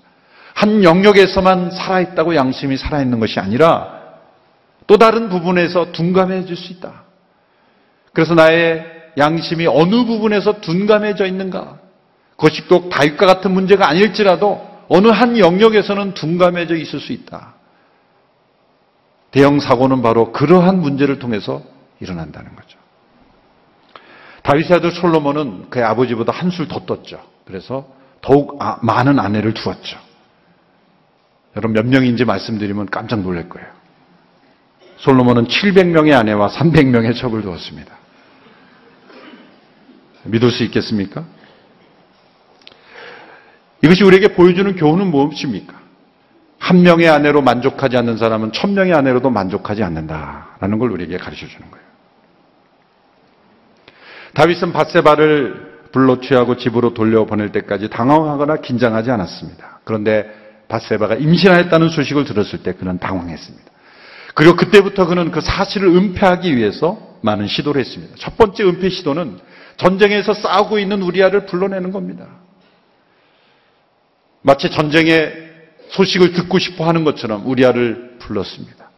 한 0.54 0.84
영역에서만 0.84 1.72
살아있다고 1.72 2.36
양심이 2.36 2.78
살아있는 2.78 3.20
것이 3.20 3.39
아니라 3.42 4.02
또 4.88 4.98
다른 4.98 5.28
부분에서 5.28 5.92
둔감해질 5.92 6.56
수 6.56 6.72
있다. 6.72 7.04
그래서 8.13 8.36
나의 8.36 8.86
양심이 9.18 9.68
어느 9.68 10.06
부분에서 10.06 10.62
둔감해져 10.62 11.26
있는가? 11.26 11.80
그것이 12.32 12.68
또 12.70 12.88
다윗과 12.89 13.26
같은 13.26 13.52
문제가 13.52 13.89
아닐지라도 13.89 14.73
어느 14.89 15.08
한 15.08 15.38
영역에서는 15.38 16.13
둔감해져 16.13 16.76
있을 16.76 17.00
수 17.00 17.12
있다. 17.13 17.56
대형 19.32 19.60
사고는 19.60 20.02
바로 20.02 20.32
그러한 20.32 20.80
문제를 20.80 21.19
통해서 21.19 21.63
일어난다는 22.00 22.56
거죠. 22.56 22.78
다윗의 24.43 24.78
아들 24.78 24.91
솔로몬은 24.91 25.69
그의 25.69 25.86
아버지보다 25.86 26.32
한술 26.32 26.67
더 26.67 26.86
떴죠. 26.86 27.22
그래서 27.46 27.88
더욱 28.22 28.62
아, 28.62 28.78
많은 28.82 29.19
아내를 29.19 29.54
두었죠. 29.54 29.98
여러분 31.56 31.74
몇 31.74 31.86
명인지 31.86 32.26
말씀드리면 32.26 32.88
깜짝 32.88 33.22
놀랄 33.22 33.50
거예요. 33.50 33.67
솔로몬은 34.98 35.48
700명의 35.48 36.13
아내와 36.13 36.50
300명의 36.50 37.15
첩을 37.17 37.41
두었습니다. 37.41 37.93
믿을 40.26 40.52
수 40.52 40.63
있겠습니까? 40.63 41.26
이것이 43.93 44.03
우리에게 44.03 44.29
보여주는 44.29 44.75
교훈은 44.75 45.08
무엇입니까? 45.08 45.73
한 46.58 46.82
명의 46.82 47.10
아내로 47.10 47.41
만족하지 47.41 47.97
않는 47.97 48.17
사람은 48.17 48.51
천 48.51 48.73
명의 48.73 48.93
아내로도 48.93 49.29
만족하지 49.29 49.84
않는다라는 49.84 50.79
걸 50.79 50.91
우리에게 50.91 51.17
가르쳐 51.17 51.45
주는 51.47 51.69
거예요. 51.69 51.86
다윗은 54.34 54.73
바세바를 54.73 55.73
불러 55.91 56.19
취하고 56.19 56.58
집으로 56.58 56.95
돌려보낼 56.95 57.51
때까지 57.51 57.89
당황하거나 57.89 58.58
긴장하지 58.58 59.12
않았습니다. 59.12 59.82
그런데 59.84 60.25
바세바가 60.69 61.15
임신하였다는 61.15 61.89
소식을 61.89 62.25
들었을 62.25 62.63
때 62.63 62.73
그는 62.73 62.97
당황했습니다. 62.97 63.71
그리고 64.34 64.56
그때부터 64.56 65.06
그는 65.06 65.29
그 65.29 65.41
사실을 65.41 65.89
은폐하기 65.89 66.58
위해서 66.58 67.19
많은 67.21 67.45
시도를 67.45 67.79
했습니다. 67.82 68.15
첫 68.17 68.38
번째 68.38 68.63
은폐 68.63 68.89
시도는 68.89 69.38
전쟁에서 69.77 70.34
싸우고 70.34 70.79
있는 70.79 71.03
우리아를 71.03 71.45
불러내는 71.45 71.91
겁니다. 71.91 72.42
마치 74.43 74.69
전쟁의 74.69 75.51
소식을 75.89 76.34
듣고 76.34 76.60
싶어 76.60 76.86
하는 76.86 77.03
것처럼 77.03 77.47
우리아를 77.47 78.17
불렀습니다. 78.19 78.91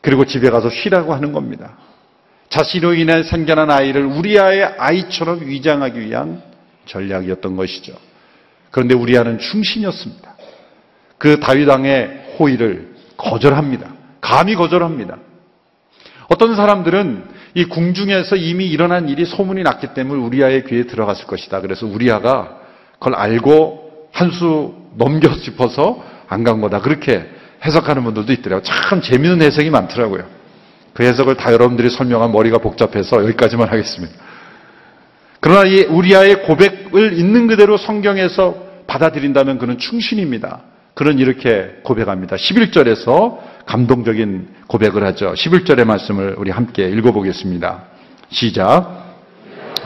그리고 0.00 0.24
집에 0.24 0.50
가서 0.50 0.70
쉬라고 0.70 1.14
하는 1.14 1.32
겁니다. 1.32 1.76
자신으로 2.48 2.94
인해 2.94 3.22
생겨난 3.22 3.70
아이를 3.70 4.04
우리아의 4.04 4.64
아이처럼 4.78 5.46
위장하기 5.46 6.00
위한 6.00 6.42
전략이었던 6.86 7.56
것이죠. 7.56 7.94
그런데 8.70 8.94
우리아는 8.94 9.38
충신이었습니다. 9.38 10.36
그 11.18 11.40
다윗 11.40 11.68
왕의 11.68 12.36
호의를 12.38 12.94
거절합니다. 13.16 13.92
감히 14.20 14.54
거절합니다. 14.54 15.18
어떤 16.28 16.56
사람들은 16.56 17.24
이 17.54 17.64
궁중에서 17.64 18.36
이미 18.36 18.66
일어난 18.66 19.08
일이 19.08 19.24
소문이 19.24 19.62
났기 19.62 19.94
때문에 19.94 20.20
우리아의 20.20 20.64
귀에 20.64 20.84
들어갔을 20.84 21.26
것이다. 21.26 21.60
그래서 21.60 21.86
우리아가 21.86 22.60
그걸 22.94 23.14
알고 23.14 23.87
한 24.12 24.30
수 24.30 24.74
넘겨 24.96 25.32
짚어서 25.38 26.02
안 26.28 26.44
간 26.44 26.60
거다. 26.60 26.80
그렇게 26.80 27.26
해석하는 27.64 28.04
분들도 28.04 28.32
있더라고요. 28.34 28.62
참 28.62 29.00
재미있는 29.00 29.42
해석이 29.42 29.70
많더라고요. 29.70 30.24
그 30.94 31.04
해석을 31.04 31.36
다 31.36 31.52
여러분들이 31.52 31.90
설명한 31.90 32.32
머리가 32.32 32.58
복잡해서 32.58 33.22
여기까지만 33.24 33.68
하겠습니다. 33.68 34.14
그러나 35.40 35.68
이 35.68 35.82
우리아의 35.84 36.42
고백을 36.42 37.12
있는 37.18 37.46
그대로 37.46 37.76
성경에서 37.76 38.54
받아들인다면 38.86 39.58
그는 39.58 39.78
충신입니다. 39.78 40.60
그는 40.94 41.18
이렇게 41.18 41.76
고백합니다. 41.84 42.36
11절에서 42.36 43.38
감동적인 43.66 44.48
고백을 44.66 45.04
하죠. 45.06 45.32
11절의 45.34 45.84
말씀을 45.84 46.34
우리 46.38 46.50
함께 46.50 46.88
읽어보겠습니다. 46.88 47.84
시작. 48.30 49.06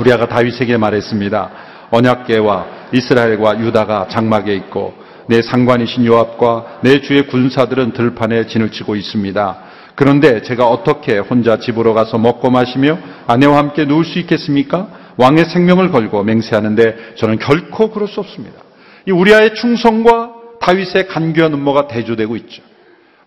우리아가 0.00 0.26
다윗에게 0.26 0.78
말했습니다. 0.78 1.50
언약계와 1.90 2.81
이스라엘과 2.92 3.60
유다가 3.60 4.08
장막에 4.08 4.54
있고 4.54 4.94
내 5.26 5.40
상관이신 5.42 6.04
요압과 6.06 6.80
내 6.82 7.00
주의 7.00 7.26
군사들은 7.26 7.92
들판에 7.92 8.46
진을 8.46 8.70
치고 8.70 8.96
있습니다. 8.96 9.58
그런데 9.94 10.42
제가 10.42 10.66
어떻게 10.66 11.18
혼자 11.18 11.58
집으로 11.58 11.94
가서 11.94 12.18
먹고 12.18 12.50
마시며 12.50 12.98
아내와 13.26 13.58
함께 13.58 13.84
누울 13.84 14.04
수 14.04 14.18
있겠습니까? 14.20 14.88
왕의 15.16 15.44
생명을 15.44 15.90
걸고 15.90 16.22
맹세하는데 16.24 17.14
저는 17.16 17.38
결코 17.38 17.90
그럴 17.90 18.08
수 18.08 18.20
없습니다. 18.20 18.62
이 19.06 19.10
우리아의 19.10 19.54
충성과 19.54 20.34
다윗의 20.60 21.08
간교한 21.08 21.52
음모가 21.54 21.88
대조되고 21.88 22.36
있죠. 22.36 22.62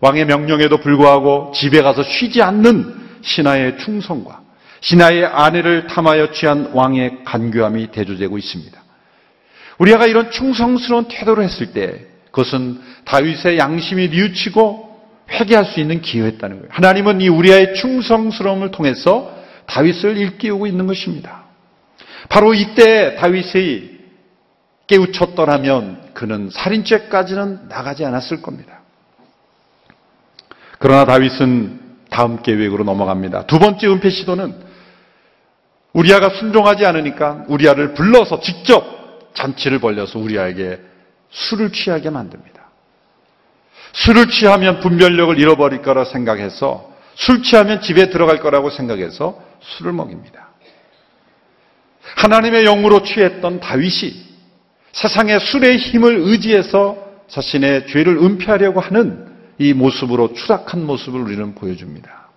왕의 0.00 0.26
명령에도 0.26 0.78
불구하고 0.78 1.52
집에 1.54 1.82
가서 1.82 2.02
쉬지 2.02 2.42
않는 2.42 2.94
신하의 3.22 3.78
충성과 3.78 4.40
신하의 4.80 5.26
아내를 5.26 5.86
탐하여 5.86 6.32
취한 6.32 6.70
왕의 6.72 7.24
간교함이 7.24 7.88
대조되고 7.92 8.36
있습니다. 8.38 8.85
우리가 9.78 10.06
이런 10.06 10.30
충성스러운 10.30 11.06
태도를 11.08 11.44
했을 11.44 11.72
때 11.72 12.06
그것은 12.30 12.80
다윗의 13.04 13.58
양심이 13.58 14.08
뉘우치고 14.08 14.86
회개할 15.30 15.64
수 15.64 15.80
있는 15.80 16.00
기회였다는 16.00 16.58
거예요. 16.58 16.68
하나님은 16.70 17.20
이 17.20 17.28
우리의 17.28 17.74
충성스러움을 17.74 18.70
통해서 18.70 19.34
다윗을 19.66 20.16
일깨우고 20.16 20.66
있는 20.66 20.86
것입니다. 20.86 21.44
바로 22.28 22.54
이때 22.54 23.16
다윗이 23.16 23.96
깨우쳤더라면 24.86 26.10
그는 26.14 26.48
살인죄까지는 26.50 27.68
나가지 27.68 28.04
않았을 28.04 28.40
겁니다. 28.42 28.80
그러나 30.78 31.04
다윗은 31.04 31.80
다음 32.10 32.42
계획으로 32.42 32.84
넘어갑니다. 32.84 33.46
두 33.46 33.58
번째 33.58 33.88
은폐 33.88 34.10
시도는 34.10 34.54
우리아가 35.92 36.28
순종하지 36.28 36.84
않으니까 36.86 37.44
우리아를 37.48 37.94
불러서 37.94 38.40
직접 38.40 38.95
잔치를 39.36 39.78
벌려서 39.78 40.18
우리아에게 40.18 40.80
술을 41.30 41.70
취하게 41.72 42.10
만듭니다. 42.10 42.56
술을 43.92 44.28
취하면 44.28 44.80
분별력을 44.80 45.38
잃어버릴 45.38 45.82
거라 45.82 46.04
생각해서 46.04 46.92
술 47.14 47.42
취하면 47.42 47.80
집에 47.80 48.10
들어갈 48.10 48.40
거라고 48.40 48.70
생각해서 48.70 49.40
술을 49.60 49.92
먹입니다. 49.92 50.48
하나님의 52.16 52.64
영으로 52.64 53.02
취했던 53.02 53.60
다윗이 53.60 54.26
세상의 54.92 55.40
술의 55.40 55.78
힘을 55.78 56.18
의지해서 56.20 56.96
자신의 57.28 57.88
죄를 57.88 58.18
은폐하려고 58.18 58.80
하는 58.80 59.26
이 59.58 59.72
모습으로 59.72 60.34
추락한 60.34 60.84
모습을 60.86 61.20
우리는 61.20 61.54
보여줍니다. 61.54 62.28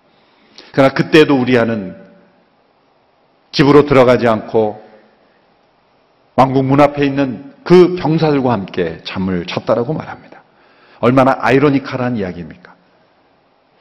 그러나 0.72 0.94
그때도 0.94 1.40
우리아는 1.40 1.96
집으로 3.52 3.86
들어가지 3.86 4.28
않고 4.28 4.89
왕궁 6.40 6.70
문 6.70 6.80
앞에 6.80 7.06
있는 7.06 7.52
그 7.66 7.98
병사들과 7.98 8.54
함께 8.54 9.00
잠을 9.04 9.46
잤다라고 9.46 9.94
말합니다. 9.94 10.42
얼마나 11.02 11.36
아이러니컬한 11.38 12.16
이야기입니까? 12.16 12.76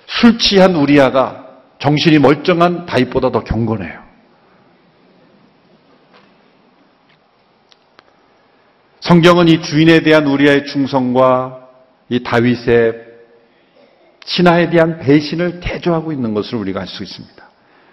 술 0.08 0.38
취한 0.38 0.74
우리아가 0.74 1.46
정신이 1.78 2.18
멀쩡한 2.18 2.86
다윗보다 2.86 3.30
더 3.30 3.44
경건해요. 3.44 4.02
성경은 9.02 9.46
이 9.46 9.62
주인에 9.62 10.00
대한 10.00 10.26
우리아의 10.26 10.66
충성과 10.66 11.68
이 12.08 12.24
다윗의 12.24 13.06
신하에 14.24 14.70
대한 14.70 14.98
배신을 14.98 15.60
대조하고 15.60 16.10
있는 16.10 16.34
것을 16.34 16.56
우리가 16.56 16.80
알 16.80 16.88
수 16.88 17.04
있습니다. 17.04 17.48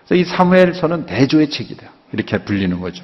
그래서 0.08 0.16
이 0.16 0.26
사무엘서는 0.26 1.06
대조의 1.06 1.52
책이다. 1.52 1.95
이렇게 2.16 2.40
불리는 2.40 2.80
거죠. 2.80 3.04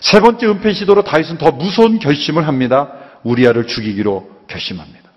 세 0.00 0.20
번째 0.20 0.46
은폐 0.46 0.72
시도로 0.72 1.02
다윗은 1.02 1.38
더 1.38 1.50
무서운 1.50 1.98
결심을 1.98 2.46
합니다. 2.46 2.92
우리아를 3.22 3.66
죽이기로 3.66 4.44
결심합니다. 4.48 5.10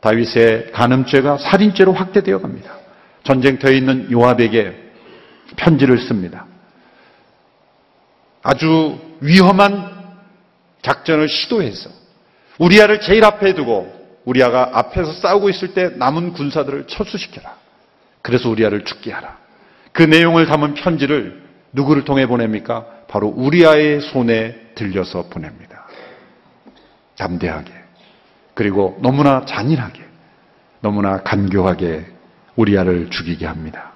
다윗의 0.00 0.72
간음죄가 0.72 1.38
살인죄로 1.38 1.92
확대되어 1.92 2.40
갑니다. 2.40 2.76
전쟁터에 3.24 3.76
있는 3.76 4.10
요압에게 4.10 4.74
편지를 5.56 5.98
씁니다. 5.98 6.46
아주 8.42 8.98
위험한 9.20 9.90
작전을 10.82 11.28
시도해서 11.28 11.90
우리아를 12.58 13.00
제일 13.00 13.24
앞에 13.24 13.54
두고 13.54 14.02
우리아가 14.24 14.70
앞에서 14.72 15.12
싸우고 15.12 15.50
있을 15.50 15.74
때 15.74 15.90
남은 15.96 16.32
군사들을 16.32 16.86
철수시켜라. 16.88 17.56
그래서 18.22 18.48
우리아를 18.48 18.84
죽게 18.84 19.12
하라. 19.12 19.38
그 19.92 20.02
내용을 20.02 20.46
담은 20.46 20.74
편지를 20.74 21.41
누구를 21.72 22.04
통해 22.04 22.26
보냅니까? 22.26 22.86
바로 23.08 23.28
우리아의 23.28 24.00
손에 24.00 24.72
들려서 24.74 25.24
보냅니다. 25.28 25.86
담대하게. 27.16 27.72
그리고 28.54 28.98
너무나 29.00 29.44
잔인하게. 29.44 30.02
너무나 30.80 31.22
간교하게 31.22 32.06
우리아를 32.56 33.10
죽이게 33.10 33.46
합니다. 33.46 33.92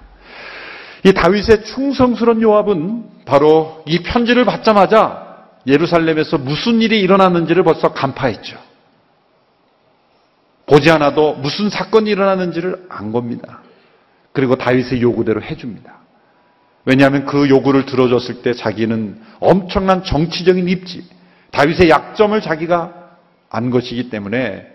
이 1.03 1.13
다윗의 1.13 1.65
충성스러운 1.65 2.41
요압은 2.41 3.25
바로 3.25 3.83
이 3.85 4.01
편지를 4.01 4.45
받자마자 4.45 5.27
예루살렘에서 5.67 6.37
무슨 6.37 6.81
일이 6.81 6.99
일어났는지를 7.01 7.63
벌써 7.63 7.93
간파했죠. 7.93 8.57
보지 10.65 10.89
않아도 10.91 11.33
무슨 11.33 11.69
사건이 11.69 12.09
일어났는지를 12.09 12.87
안 12.89 13.11
겁니다. 13.11 13.61
그리고 14.31 14.55
다윗의 14.55 15.01
요구대로 15.01 15.41
해줍니다. 15.41 15.97
왜냐하면 16.87 17.25
그 17.25 17.49
요구를 17.49 17.85
들어줬을 17.85 18.43
때 18.43 18.53
자기는 18.53 19.19
엄청난 19.41 20.05
정치적인 20.05 20.69
입지, 20.69 21.03
다윗의 21.51 21.89
약점을 21.89 22.39
자기가 22.39 22.93
안 23.49 23.69
것이기 23.69 24.09
때문에 24.09 24.65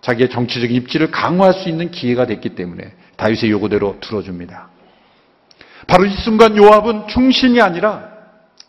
자기의 0.00 0.30
정치적 0.30 0.72
입지를 0.72 1.10
강화할 1.10 1.52
수 1.52 1.68
있는 1.68 1.90
기회가 1.90 2.24
됐기 2.24 2.54
때문에 2.54 2.94
다윗의 3.16 3.50
요구대로 3.50 3.98
들어줍니다. 4.00 4.70
바로 5.86 6.06
이 6.06 6.16
순간 6.16 6.56
요압은 6.56 7.08
충신이 7.08 7.60
아니라 7.60 8.08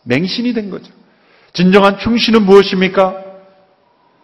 맹신이 0.04 0.52
된 0.52 0.68
거죠. 0.68 0.92
진정한 1.54 1.98
충신은 1.98 2.42
무엇입니까? 2.42 3.24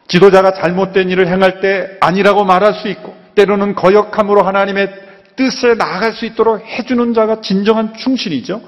지도자가 0.09 0.53
잘못된 0.53 1.09
일을 1.09 1.27
행할 1.27 1.61
때 1.61 1.97
아니라고 2.01 2.45
말할 2.45 2.75
수 2.75 2.89
있고 2.89 3.17
때로는 3.35 3.75
거역함으로 3.77 4.43
하나님의 4.43 4.91
뜻에 5.37 5.75
나아갈 5.75 6.13
수 6.13 6.25
있도록 6.27 6.65
해주는 6.65 7.15
자가 7.15 7.41
진정한 7.41 7.95
충신이죠. 7.95 8.63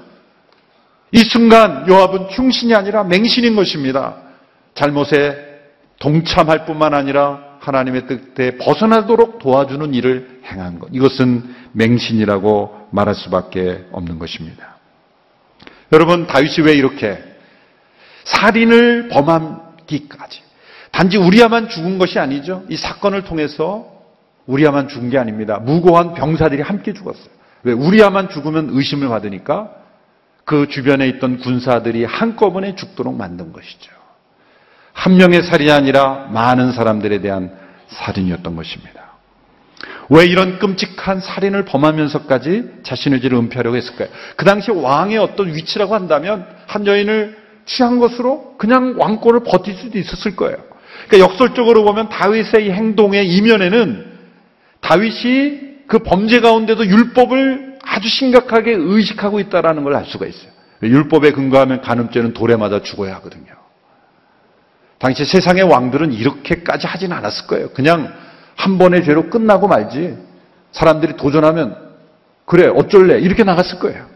이 1.13 1.19
순간 1.19 1.89
요압은 1.89 2.31
충신이 2.31 2.75
아니라 2.75 3.05
맹신인 3.05 3.55
것입니다. 3.55 4.17
잘못에 4.75 5.55
동참할 6.01 6.67
뿐만 6.67 6.93
아니라 6.93 7.55
하나님의 7.61 8.07
뜻에 8.07 8.57
벗어나도록 8.59 9.39
도와주는 9.39 9.95
일을 9.95 10.41
행한 10.45 10.79
것. 10.79 10.89
이것은 10.93 11.55
맹신이라고 11.73 12.89
말할 12.91 13.15
수밖에 13.15 13.85
없는 13.93 14.19
것입니다. 14.19 14.77
여러분, 15.93 16.27
다윗이 16.27 16.67
왜 16.67 16.75
이렇게 16.75 17.19
살인을 18.25 19.09
범하기까지 19.09 20.43
단지 20.91 21.17
우리야만 21.17 21.69
죽은 21.69 21.99
것이 21.99 22.19
아니죠. 22.19 22.65
이 22.69 22.77
사건을 22.77 23.25
통해서 23.25 23.94
우리야만 24.47 24.89
죽은 24.89 25.11
게 25.11 25.19
아닙니다. 25.19 25.59
무고한 25.59 26.15
병사들이 26.15 26.63
함께 26.63 26.93
죽었어요. 26.93 27.27
왜? 27.63 27.73
우리야만 27.73 28.29
죽으면 28.29 28.71
의심을 28.73 29.09
받으니까 29.09 29.71
그 30.45 30.69
주변에 30.69 31.09
있던 31.09 31.39
군사들이 31.39 32.05
한꺼번에 32.05 32.75
죽도록 32.75 33.17
만든 33.17 33.53
것이죠. 33.53 33.91
한 34.93 35.17
명의 35.17 35.43
살인이 35.43 35.71
아니라 35.71 36.29
많은 36.31 36.73
사람들에 36.73 37.21
대한 37.21 37.53
살인이었던 37.89 38.55
것입니다. 38.55 39.05
왜 40.11 40.27
이런 40.27 40.59
끔찍한 40.59 41.21
살인을 41.21 41.65
범하면서까지 41.65 42.81
자신의 42.83 43.23
죄를 43.23 43.39
은폐하려고 43.39 43.77
했을까요? 43.77 44.09
그 44.37 44.45
당시 44.45 44.71
왕의 44.71 45.17
어떤 45.19 45.55
위치라고 45.55 45.95
한다면 45.95 46.47
한 46.67 46.87
여인을 46.87 47.39
취한 47.65 47.99
것으로 47.99 48.57
그냥 48.59 48.95
왕권을 48.99 49.41
버틸 49.45 49.75
수도 49.75 49.99
있었을 49.99 50.37
거예요. 50.37 50.59
그러니까 51.09 51.31
역설적으로 51.31 51.85
보면 51.85 52.11
다윗의 52.11 52.67
이 52.67 52.71
행동의 52.71 53.27
이면에는 53.27 54.14
다윗이 54.85 55.87
그 55.87 56.01
범죄 56.01 56.41
가운데도 56.41 56.87
율법을 56.87 57.79
아주 57.83 58.09
심각하게 58.09 58.73
의식하고 58.73 59.41
있다는 59.41 59.83
걸 59.83 59.95
알 59.95 60.05
수가 60.05 60.27
있어요. 60.27 60.53
율법에 60.83 61.33
근거하면 61.33 61.81
간음죄는 61.81 62.35
돌에 62.35 62.57
맞아 62.57 62.83
죽어야 62.83 63.15
하거든요. 63.17 63.55
당시 64.99 65.25
세상의 65.25 65.63
왕들은 65.65 66.13
이렇게까지 66.13 66.87
하진 66.87 67.13
않았을 67.13 67.47
거예요. 67.47 67.71
그냥 67.71 68.13
한 68.57 68.77
번의 68.77 69.05
죄로 69.05 69.31
끝나고 69.31 69.69
말지. 69.69 70.19
사람들이 70.73 71.17
도전하면 71.17 71.79
그래 72.45 72.67
어쩔래 72.67 73.19
이렇게 73.19 73.43
나갔을 73.43 73.79
거예요. 73.79 74.07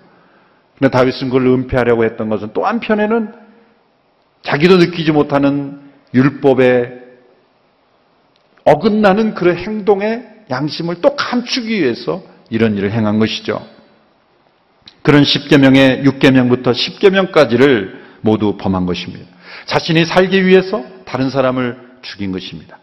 근데 0.79 0.91
다윗은 0.91 1.29
그걸 1.29 1.47
은폐하려고 1.47 2.05
했던 2.05 2.29
것은 2.29 2.51
또 2.53 2.67
한편에는 2.67 3.33
자기도 4.43 4.77
느끼지 4.77 5.13
못하는 5.13 5.81
율법에 6.13 6.93
어긋나는 8.65 9.35
그런 9.35 9.57
행동의 9.57 10.38
양심을 10.51 11.01
또 11.01 11.15
감추기 11.17 11.81
위해서 11.81 12.23
이런 12.51 12.77
일을 12.77 12.93
행한 12.93 13.19
것이죠. 13.19 13.67
그런 15.03 15.23
10계명의 15.23 16.05
6계명부터 16.05 16.73
10계명까지를 16.73 17.99
모두 18.21 18.57
범한 18.57 18.87
것입니다. 18.87 19.27
자신이 19.67 20.05
살기 20.05 20.47
위해서 20.47 20.85
다른 21.05 21.31
사람을 21.31 21.79
죽인 22.03 22.33
것입니다. 22.33 22.79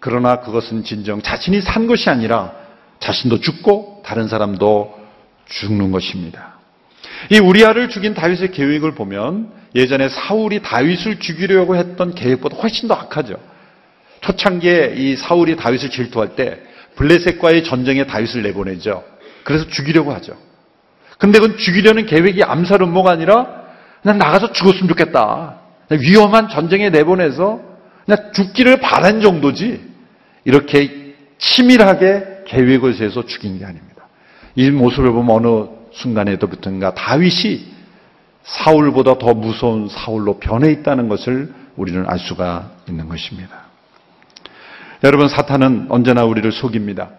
그러나 0.00 0.40
그것은 0.40 0.84
진정 0.84 1.22
자신이 1.22 1.60
산 1.60 1.86
것이 1.86 2.10
아니라 2.10 2.52
자신도 2.98 3.40
죽고 3.40 4.02
다른 4.04 4.28
사람도 4.28 4.98
죽는 5.46 5.92
것입니다. 5.92 6.54
이 7.30 7.38
우리아를 7.38 7.88
죽인 7.88 8.14
다윗의 8.14 8.52
계획을 8.52 8.94
보면 8.94 9.52
예전에 9.74 10.08
사울이 10.08 10.62
다윗을 10.62 11.20
죽이려고 11.20 11.76
했던 11.76 12.14
계획보다 12.14 12.56
훨씬 12.56 12.88
더 12.88 12.94
악하죠. 12.94 13.36
초창기에 14.20 14.94
이 14.96 15.16
사울이 15.16 15.56
다윗을 15.56 15.90
질투할 15.90 16.36
때 16.36 16.60
블레셋과의 16.96 17.64
전쟁에 17.64 18.06
다윗을 18.06 18.42
내보내죠. 18.42 19.04
그래서 19.44 19.66
죽이려고 19.68 20.12
하죠. 20.14 20.36
근데 21.18 21.38
그건 21.38 21.56
죽이려는 21.56 22.06
계획이 22.06 22.42
암살 22.42 22.82
음모가 22.82 23.12
아니라 23.12 23.62
그냥 24.02 24.18
나가서 24.18 24.52
죽었으면 24.52 24.88
좋겠다. 24.88 25.60
위험한 25.90 26.48
전쟁에 26.48 26.90
내보내서 26.90 27.60
그냥 28.04 28.32
죽기를 28.32 28.80
바란 28.80 29.20
정도지. 29.20 29.92
이렇게 30.44 31.14
치밀하게 31.38 32.42
계획을 32.46 32.94
세서 32.94 33.26
죽인 33.26 33.58
게 33.58 33.64
아닙니다. 33.64 34.08
이 34.54 34.70
모습을 34.70 35.12
보면 35.12 35.36
어느 35.36 35.68
순간에도부터인가 35.92 36.94
다윗이 36.94 37.72
사울보다 38.42 39.18
더 39.18 39.34
무서운 39.34 39.88
사울로 39.88 40.38
변해 40.38 40.70
있다는 40.72 41.08
것을 41.08 41.52
우리는 41.76 42.04
알 42.08 42.18
수가 42.18 42.70
있는 42.88 43.08
것입니다. 43.08 43.61
여러분 45.04 45.28
사탄은 45.28 45.86
언제나 45.88 46.24
우리를 46.24 46.50
속입니다. 46.52 47.10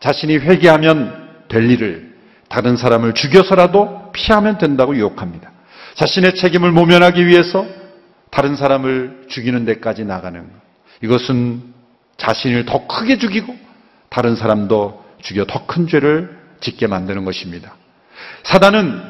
자신이 0.00 0.38
회개하면 0.38 1.46
될 1.48 1.70
일을 1.70 2.16
다른 2.48 2.76
사람을 2.76 3.14
죽여서라도 3.14 4.10
피하면 4.12 4.58
된다고 4.58 4.96
유혹합니다. 4.96 5.50
자신의 5.94 6.34
책임을 6.34 6.72
모면하기 6.72 7.24
위해서 7.26 7.64
다른 8.30 8.56
사람을 8.56 9.26
죽이는 9.28 9.64
데까지 9.64 10.04
나가는 10.04 10.40
것. 10.42 10.50
이것은 11.02 11.62
자신을 12.16 12.64
더 12.64 12.86
크게 12.86 13.18
죽이고 13.18 13.56
다른 14.08 14.34
사람도 14.34 15.04
죽여 15.22 15.44
더 15.44 15.66
큰 15.66 15.86
죄를 15.86 16.36
짓게 16.60 16.86
만드는 16.86 17.24
것입니다. 17.24 17.74
사단은 18.42 19.00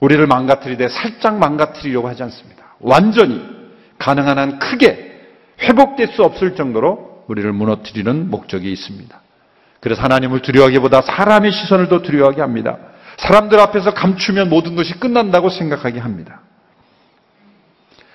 우리를 0.00 0.26
망가뜨리되 0.26 0.88
살짝 0.88 1.38
망가뜨리려고 1.38 2.08
하지 2.08 2.22
않습니다. 2.22 2.74
완전히 2.80 3.44
가능한 3.98 4.38
한 4.38 4.58
크게 4.58 5.08
회복될 5.60 6.08
수 6.08 6.22
없을 6.22 6.54
정도로 6.54 7.07
우리를 7.28 7.52
무너뜨리는 7.52 8.30
목적이 8.30 8.72
있습니다. 8.72 9.20
그래서 9.80 10.02
하나님을 10.02 10.40
두려워하기보다 10.42 11.02
사람의 11.02 11.52
시선을 11.52 11.88
더 11.88 12.02
두려워하게 12.02 12.40
합니다. 12.40 12.78
사람들 13.18 13.58
앞에서 13.60 13.94
감추면 13.94 14.48
모든 14.48 14.74
것이 14.74 14.94
끝난다고 14.94 15.50
생각하게 15.50 16.00
합니다. 16.00 16.40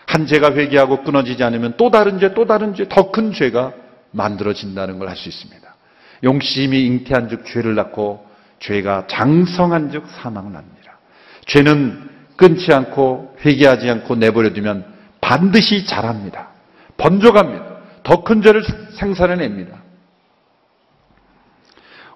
한 0.06 0.28
죄가 0.28 0.54
회개하고 0.54 1.04
끊어지지 1.04 1.44
않으면 1.44 1.74
또 1.78 1.90
다른 1.90 2.20
죄, 2.20 2.34
또 2.34 2.46
다른 2.46 2.76
죄, 2.76 2.88
더 2.88 3.12
큰 3.12 3.32
죄가 3.32 3.74
만들어진다는 4.12 5.00
걸 5.00 5.10
알 5.10 5.16
수 5.16 5.30
있습니다. 5.30 5.76
용심이 6.24 6.86
잉태한 6.86 7.30
즉 7.30 7.46
죄를 7.46 7.76
낳고 7.76 8.26
죄가 8.60 9.08
장성한 9.08 9.92
즉 9.92 10.06
사망을 10.22 10.54
납니다. 10.54 11.00
죄는 11.46 12.10
끊지 12.36 12.74
않고 12.74 13.38
회개하지 13.46 13.90
않고 13.90 14.16
내버려두면 14.16 14.86
반드시 15.20 15.86
자랍니다. 15.86 16.50
번져갑니다. 16.98 17.73
더 18.04 18.24
큰 18.24 18.42
죄를 18.42 18.64
생산해냅니다. 18.96 19.82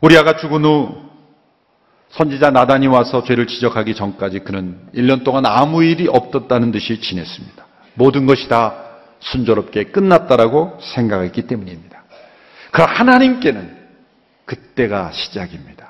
우리 0.01 0.17
아가 0.17 0.37
죽은 0.37 0.63
후 0.63 1.07
선지자 2.09 2.51
나단이 2.51 2.87
와서 2.87 3.23
죄를 3.23 3.47
지적하기 3.47 3.95
전까지 3.95 4.39
그는 4.39 4.79
1년 4.93 5.23
동안 5.23 5.45
아무 5.45 5.83
일이 5.83 6.07
없었다는 6.07 6.71
듯이 6.71 7.01
지냈습니다. 7.01 7.65
모든 7.95 8.25
것이 8.25 8.47
다 8.47 8.75
순조롭게 9.19 9.85
끝났다라고 9.85 10.77
생각했기 10.81 11.47
때문입니다. 11.47 12.03
그 12.71 12.81
하나님께는 12.81 13.75
그때가 14.45 15.11
시작입니다. 15.11 15.87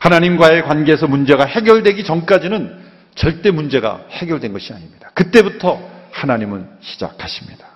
하나님과의 0.00 0.62
관계에서 0.62 1.06
문제가 1.06 1.44
해결되기 1.44 2.04
전까지는 2.04 2.80
절대 3.14 3.50
문제가 3.50 4.04
해결된 4.10 4.52
것이 4.52 4.72
아닙니다. 4.72 5.10
그때부터 5.14 5.78
하나님은 6.12 6.68
시작하십니다. 6.80 7.69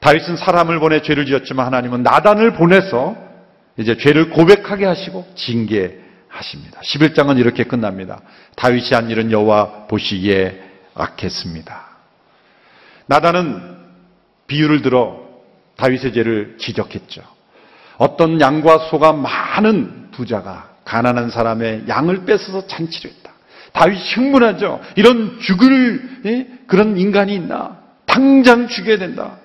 다윗은 0.00 0.36
사람을 0.36 0.78
보내 0.80 1.02
죄를 1.02 1.26
지었지만 1.26 1.66
하나님은 1.66 2.02
나단을 2.02 2.52
보내서 2.54 3.16
이제 3.76 3.96
죄를 3.96 4.30
고백하게 4.30 4.84
하시고 4.84 5.26
징계하십니다. 5.34 6.80
11장은 6.82 7.38
이렇게 7.38 7.64
끝납니다. 7.64 8.20
다윗이 8.56 8.90
한 8.92 9.10
일은 9.10 9.30
여호와 9.30 9.86
보시기에 9.88 10.60
악했습니다. 10.94 11.88
나단은 13.06 13.76
비유를 14.46 14.82
들어 14.82 15.20
다윗의 15.76 16.12
죄를 16.12 16.56
지적했죠. 16.58 17.22
어떤 17.98 18.40
양과 18.40 18.88
소가 18.90 19.12
많은 19.12 20.10
부자가 20.12 20.70
가난한 20.84 21.30
사람의 21.30 21.84
양을 21.88 22.24
뺏어서 22.24 22.66
잔치를 22.66 23.10
했다. 23.10 23.32
다윗이 23.72 24.00
흥분하죠. 24.14 24.80
이런 24.96 25.38
죽을 25.40 26.22
예? 26.26 26.46
그런 26.66 26.96
인간이 26.96 27.34
있나? 27.34 27.78
당장 28.06 28.68
죽여야 28.68 28.98
된다. 28.98 29.36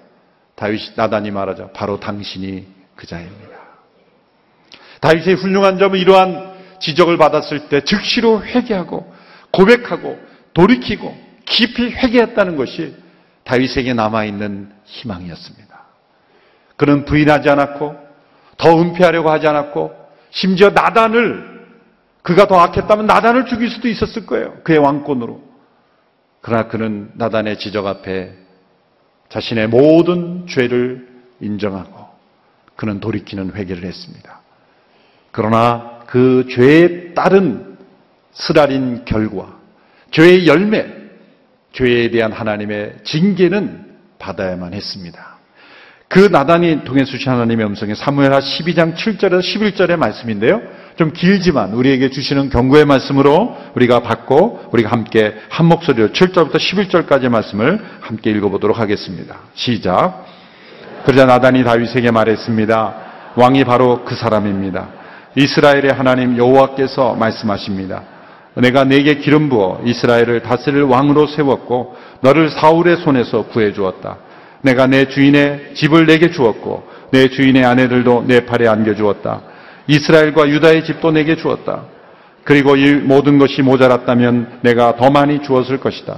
다윗이 0.55 0.91
나단이 0.95 1.31
말하죠. 1.31 1.71
바로 1.73 1.99
당신이 1.99 2.67
그자입니다. 2.95 3.57
다윗의 5.01 5.35
훌륭한 5.35 5.77
점은 5.77 5.99
이러한 5.99 6.53
지적을 6.79 7.17
받았을 7.17 7.69
때 7.69 7.81
즉시로 7.81 8.43
회개하고 8.43 9.13
고백하고 9.51 10.19
돌이키고 10.53 11.15
깊이 11.45 11.89
회개했다는 11.91 12.55
것이 12.55 12.95
다윗에게 13.43 13.93
남아 13.93 14.25
있는 14.25 14.71
희망이었습니다. 14.85 15.83
그는 16.77 17.05
부인하지 17.05 17.49
않았고 17.49 17.95
더 18.57 18.81
은폐하려고 18.81 19.29
하지 19.29 19.47
않았고 19.47 19.93
심지어 20.31 20.69
나단을 20.69 21.53
그가 22.21 22.47
더 22.47 22.59
악했다면 22.59 23.05
나단을 23.05 23.45
죽일 23.45 23.69
수도 23.69 23.87
있었을 23.89 24.25
거예요. 24.25 24.61
그의 24.63 24.79
왕권으로. 24.79 25.41
그러나 26.41 26.67
그는 26.67 27.11
나단의 27.15 27.59
지적 27.59 27.85
앞에 27.85 28.42
자신의 29.33 29.67
모든 29.67 30.45
죄를 30.45 31.07
인정하고 31.39 32.07
그는 32.75 32.99
돌이키는 32.99 33.55
회개를 33.55 33.83
했습니다. 33.83 34.41
그러나 35.31 36.01
그 36.05 36.45
죄에 36.51 37.15
따른 37.15 37.75
쓰라린 38.31 39.05
결과, 39.05 39.57
죄의 40.11 40.45
열매, 40.45 40.85
죄에 41.71 42.11
대한 42.11 42.31
하나님의 42.31 42.97
징계는 43.03 43.93
받아야만 44.19 44.75
했습니다. 44.75 45.37
그 46.07 46.19
나단이 46.19 46.83
통해 46.83 47.03
수신 47.03 47.31
하나님의 47.31 47.65
음성이 47.65 47.95
사무엘하 47.95 48.39
12장 48.39 48.93
7절에서 48.93 49.39
11절의 49.39 49.95
말씀인데요. 49.95 50.61
좀 50.95 51.11
길지만 51.11 51.73
우리에게 51.73 52.09
주시는 52.09 52.49
경고의 52.49 52.85
말씀으로 52.85 53.55
우리가 53.75 54.01
받고 54.01 54.69
우리가 54.71 54.91
함께 54.91 55.33
한 55.49 55.65
목소리로 55.65 56.09
7절부터 56.09 56.55
11절까지의 56.55 57.29
말씀을 57.29 57.79
함께 58.01 58.31
읽어보도록 58.31 58.79
하겠습니다. 58.79 59.39
시작. 59.55 60.25
그러자 61.05 61.25
나단이 61.25 61.63
다윗에게 61.63 62.11
말했습니다. 62.11 62.95
왕이 63.35 63.63
바로 63.63 64.03
그 64.05 64.15
사람입니다. 64.15 64.89
이스라엘의 65.35 65.93
하나님 65.93 66.37
여호와께서 66.37 67.15
말씀하십니다. 67.15 68.03
내가 68.55 68.83
내게 68.83 69.15
기름 69.15 69.49
부어 69.49 69.81
이스라엘을 69.83 70.41
다스릴 70.41 70.83
왕으로 70.83 71.25
세웠고 71.25 71.95
너를 72.21 72.51
사울의 72.51 72.97
손에서 72.97 73.45
구해 73.47 73.73
주었다. 73.73 74.17
내가 74.61 74.85
내 74.85 75.05
주인의 75.05 75.71
집을 75.73 76.05
내게 76.05 76.29
주었고 76.29 76.87
내 77.11 77.29
주인의 77.29 77.65
아내들도 77.65 78.25
내 78.27 78.45
팔에 78.45 78.67
안겨 78.67 78.95
주었다. 78.95 79.41
이스라엘과 79.87 80.49
유다의 80.49 80.85
집도 80.85 81.11
내게 81.11 81.35
주었다. 81.35 81.83
그리고 82.43 82.75
이 82.75 82.93
모든 82.95 83.37
것이 83.37 83.61
모자랐다면 83.61 84.59
내가 84.61 84.95
더 84.95 85.09
많이 85.09 85.41
주었을 85.41 85.79
것이다. 85.79 86.17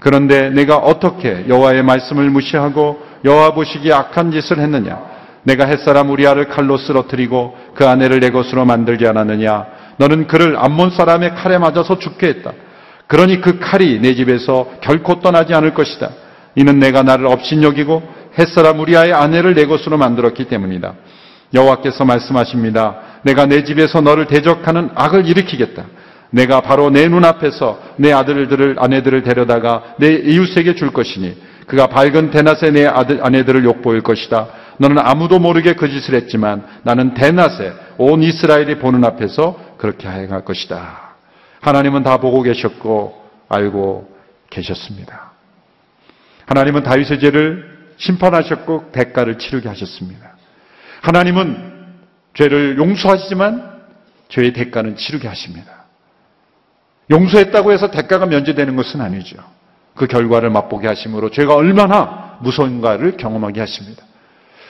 그런데 0.00 0.50
내가 0.50 0.76
어떻게 0.76 1.44
여호와의 1.48 1.82
말씀을 1.82 2.30
무시하고 2.30 3.02
여호와 3.24 3.54
보시기에 3.54 3.92
악한 3.92 4.30
짓을 4.32 4.58
했느냐? 4.58 5.16
내가 5.42 5.66
햇사람 5.66 6.10
우리아를 6.10 6.48
칼로 6.48 6.76
쓰러뜨리고 6.76 7.56
그 7.74 7.86
아내를 7.86 8.20
내 8.20 8.30
것으로 8.30 8.64
만들지 8.64 9.06
않았느냐? 9.06 9.66
너는 9.98 10.26
그를 10.26 10.56
암몬 10.58 10.90
사람의 10.90 11.34
칼에 11.36 11.58
맞아서 11.58 11.98
죽게 11.98 12.26
했다. 12.28 12.52
그러니 13.06 13.40
그 13.40 13.58
칼이 13.58 14.00
내 14.00 14.14
집에서 14.14 14.68
결코 14.80 15.20
떠나지 15.20 15.54
않을 15.54 15.72
것이다. 15.72 16.10
이는 16.56 16.78
내가 16.78 17.02
나를 17.02 17.26
업신여기고 17.26 18.02
햇사람 18.38 18.80
우리아의 18.80 19.12
아내를 19.12 19.54
내 19.54 19.66
것으로 19.66 19.96
만들었기 19.96 20.46
때문이다. 20.46 20.94
여호와께서 21.54 22.04
말씀하십니다. 22.04 22.96
내가 23.22 23.46
내 23.46 23.64
집에서 23.64 24.00
너를 24.00 24.26
대적하는 24.26 24.90
악을 24.94 25.26
일으키겠다. 25.26 25.84
내가 26.30 26.60
바로 26.60 26.90
내 26.90 27.08
눈앞에서 27.08 27.80
내 27.96 28.12
아들들을 28.12 28.76
아내들을 28.78 29.22
데려다가 29.22 29.94
내 29.98 30.14
이웃에게 30.14 30.74
줄 30.74 30.92
것이니 30.92 31.36
그가 31.66 31.86
밝은 31.86 32.30
대낮에 32.30 32.70
내 32.70 32.86
아들 32.86 33.24
아내들을 33.24 33.64
욕보일 33.64 34.02
것이다. 34.02 34.48
너는 34.78 34.98
아무도 34.98 35.38
모르게 35.38 35.74
그 35.74 35.88
짓을 35.88 36.14
했지만 36.14 36.64
나는 36.82 37.14
대낮에 37.14 37.72
온 37.98 38.22
이스라엘이 38.22 38.78
보는 38.78 39.04
앞에서 39.04 39.58
그렇게 39.78 40.08
행할 40.08 40.44
것이다. 40.44 41.14
하나님은 41.60 42.02
다 42.02 42.18
보고 42.18 42.42
계셨고 42.42 43.24
알고 43.48 44.08
계셨습니다. 44.50 45.32
하나님은 46.46 46.82
다윗의 46.82 47.18
죄를 47.20 47.76
심판하셨고 47.96 48.90
대가를 48.92 49.38
치르게 49.38 49.68
하셨습니다. 49.68 50.35
하나님은 51.02 51.74
죄를 52.34 52.78
용서하시지만 52.78 53.76
죄의 54.28 54.52
대가는 54.52 54.96
치르게 54.96 55.28
하십니다. 55.28 55.84
용서했다고 57.10 57.72
해서 57.72 57.90
대가가 57.90 58.26
면제되는 58.26 58.74
것은 58.76 59.00
아니죠. 59.00 59.36
그 59.94 60.06
결과를 60.06 60.50
맛보게 60.50 60.88
하심으로 60.88 61.30
죄가 61.30 61.54
얼마나 61.54 62.38
무서운가를 62.42 63.16
경험하게 63.16 63.60
하십니다. 63.60 64.04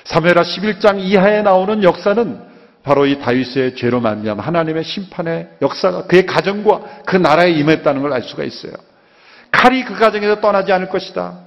사무엘하 0.05 0.43
11장 0.43 1.01
이하에 1.01 1.43
나오는 1.43 1.83
역사는 1.83 2.41
바로 2.85 3.07
이 3.07 3.19
다윗의 3.19 3.75
죄로 3.75 4.01
말미암아 4.01 4.45
하나님의 4.45 4.85
심판의 4.85 5.49
역사가 5.61 6.05
그의 6.05 6.25
가정과 6.27 7.03
그 7.05 7.17
나라에 7.17 7.51
임했다는 7.51 8.03
걸 8.03 8.13
알 8.13 8.23
수가 8.23 8.45
있어요. 8.45 8.73
칼이 9.51 9.85
그 9.85 9.95
가정에서 9.99 10.41
떠나지 10.41 10.71
않을 10.73 10.89
것이다. 10.89 11.41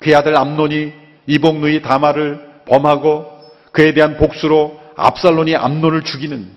그의 0.00 0.14
아들 0.14 0.34
암론이 0.36 0.92
이복누이 1.26 1.82
다마를 1.82 2.62
범하고 2.64 3.37
그에 3.72 3.92
대한 3.92 4.16
복수로 4.16 4.80
압살론이 4.96 5.56
암론을 5.56 6.02
죽이는 6.02 6.48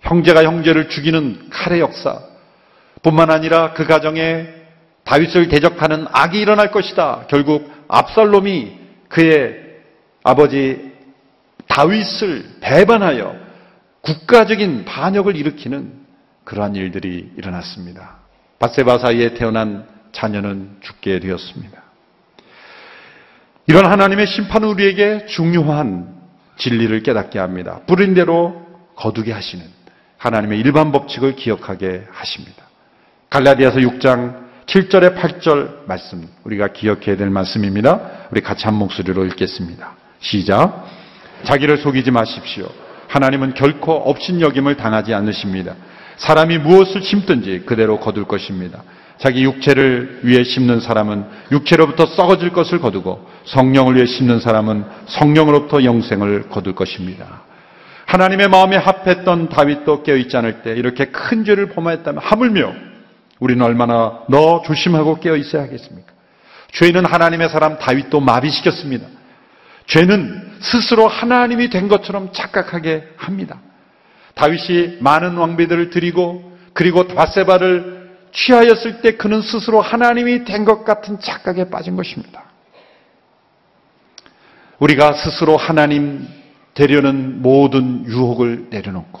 형제가 0.00 0.44
형제를 0.44 0.88
죽이는 0.88 1.48
칼의 1.50 1.80
역사 1.80 2.20
뿐만 3.02 3.30
아니라 3.30 3.72
그 3.72 3.86
가정에 3.86 4.46
다윗을 5.04 5.48
대적하는 5.48 6.06
악이 6.10 6.38
일어날 6.38 6.70
것이다. 6.70 7.26
결국 7.28 7.70
압살롬이 7.88 8.78
그의 9.08 9.60
아버지 10.22 10.92
다윗을 11.68 12.44
배반하여 12.60 13.36
국가적인 14.00 14.84
반역을 14.84 15.36
일으키는 15.36 16.04
그러한 16.44 16.74
일들이 16.76 17.30
일어났습니다. 17.36 18.18
바세바 18.58 18.98
사이에 18.98 19.34
태어난 19.34 19.86
자녀는 20.12 20.76
죽게 20.80 21.20
되었습니다. 21.20 21.82
이런 23.66 23.86
하나님의 23.86 24.26
심판은 24.26 24.68
우리에게 24.68 25.26
중요한 25.26 26.13
진리를 26.56 27.02
깨닫게 27.02 27.38
합니다. 27.38 27.80
뿌린 27.86 28.14
대로 28.14 28.64
거두게 28.96 29.32
하시는 29.32 29.64
하나님의 30.18 30.58
일반 30.60 30.92
법칙을 30.92 31.36
기억하게 31.36 32.04
하십니다. 32.10 32.64
갈라디아서 33.30 33.80
6장 33.80 34.44
7절에 34.66 35.16
8절 35.16 35.86
말씀 35.86 36.26
우리가 36.44 36.68
기억해야 36.68 37.16
될 37.16 37.28
말씀입니다. 37.30 38.28
우리 38.30 38.40
같이 38.40 38.64
한 38.64 38.74
목소리로 38.74 39.24
읽겠습니다. 39.26 39.94
시작. 40.20 40.86
자기를 41.42 41.78
속이지 41.78 42.10
마십시오. 42.10 42.68
하나님은 43.08 43.54
결코 43.54 43.92
업신여김을 43.92 44.76
당하지 44.76 45.12
않으십니다. 45.12 45.74
사람이 46.16 46.58
무엇을 46.58 47.02
심든지 47.02 47.64
그대로 47.66 48.00
거둘 48.00 48.24
것입니다. 48.24 48.82
자기 49.18 49.44
육체를 49.44 50.20
위해 50.22 50.42
심는 50.44 50.80
사람은 50.80 51.24
육체로부터 51.52 52.06
썩어질 52.06 52.50
것을 52.52 52.80
거두고 52.80 53.28
성령을 53.44 53.96
위해 53.96 54.06
심는 54.06 54.40
사람은 54.40 54.84
성령으로부터 55.06 55.84
영생을 55.84 56.48
거둘 56.48 56.74
것입니다. 56.74 57.42
하나님의 58.06 58.48
마음에 58.48 58.76
합했던 58.76 59.48
다윗도 59.48 60.02
깨어있지 60.02 60.36
않을 60.36 60.62
때 60.62 60.72
이렇게 60.72 61.06
큰 61.06 61.44
죄를 61.44 61.70
범하였다면 61.70 62.22
하물며 62.22 62.74
우리는 63.40 63.64
얼마나 63.64 64.20
더 64.30 64.62
조심하고 64.62 65.20
깨어있어야 65.20 65.62
하겠습니까? 65.62 66.12
죄는 66.72 67.04
하나님의 67.04 67.48
사람 67.48 67.78
다윗도 67.78 68.20
마비시켰습니다. 68.20 69.06
죄는 69.86 70.54
스스로 70.60 71.06
하나님이 71.08 71.70
된 71.70 71.88
것처럼 71.88 72.30
착각하게 72.32 73.04
합니다. 73.16 73.60
다윗이 74.34 74.98
많은 75.00 75.36
왕비들을 75.36 75.90
드리고 75.90 76.52
그리고 76.72 77.06
바세바를 77.06 78.03
취하였을 78.34 79.00
때 79.00 79.12
그는 79.12 79.40
스스로 79.40 79.80
하나님이 79.80 80.44
된 80.44 80.64
것 80.64 80.84
같은 80.84 81.20
착각에 81.20 81.70
빠진 81.70 81.96
것입니다. 81.96 82.44
우리가 84.78 85.12
스스로 85.14 85.56
하나님 85.56 86.26
되려는 86.74 87.40
모든 87.42 88.04
유혹을 88.06 88.66
내려놓고 88.70 89.20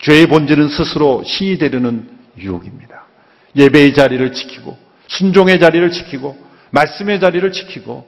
죄의 0.00 0.26
본질은 0.26 0.68
스스로 0.68 1.22
신이 1.24 1.58
되려는 1.58 2.08
유혹입니다. 2.38 3.04
예배의 3.56 3.94
자리를 3.94 4.32
지키고 4.32 4.78
순종의 5.08 5.58
자리를 5.58 5.90
지키고 5.90 6.36
말씀의 6.70 7.20
자리를 7.20 7.50
지키고 7.52 8.06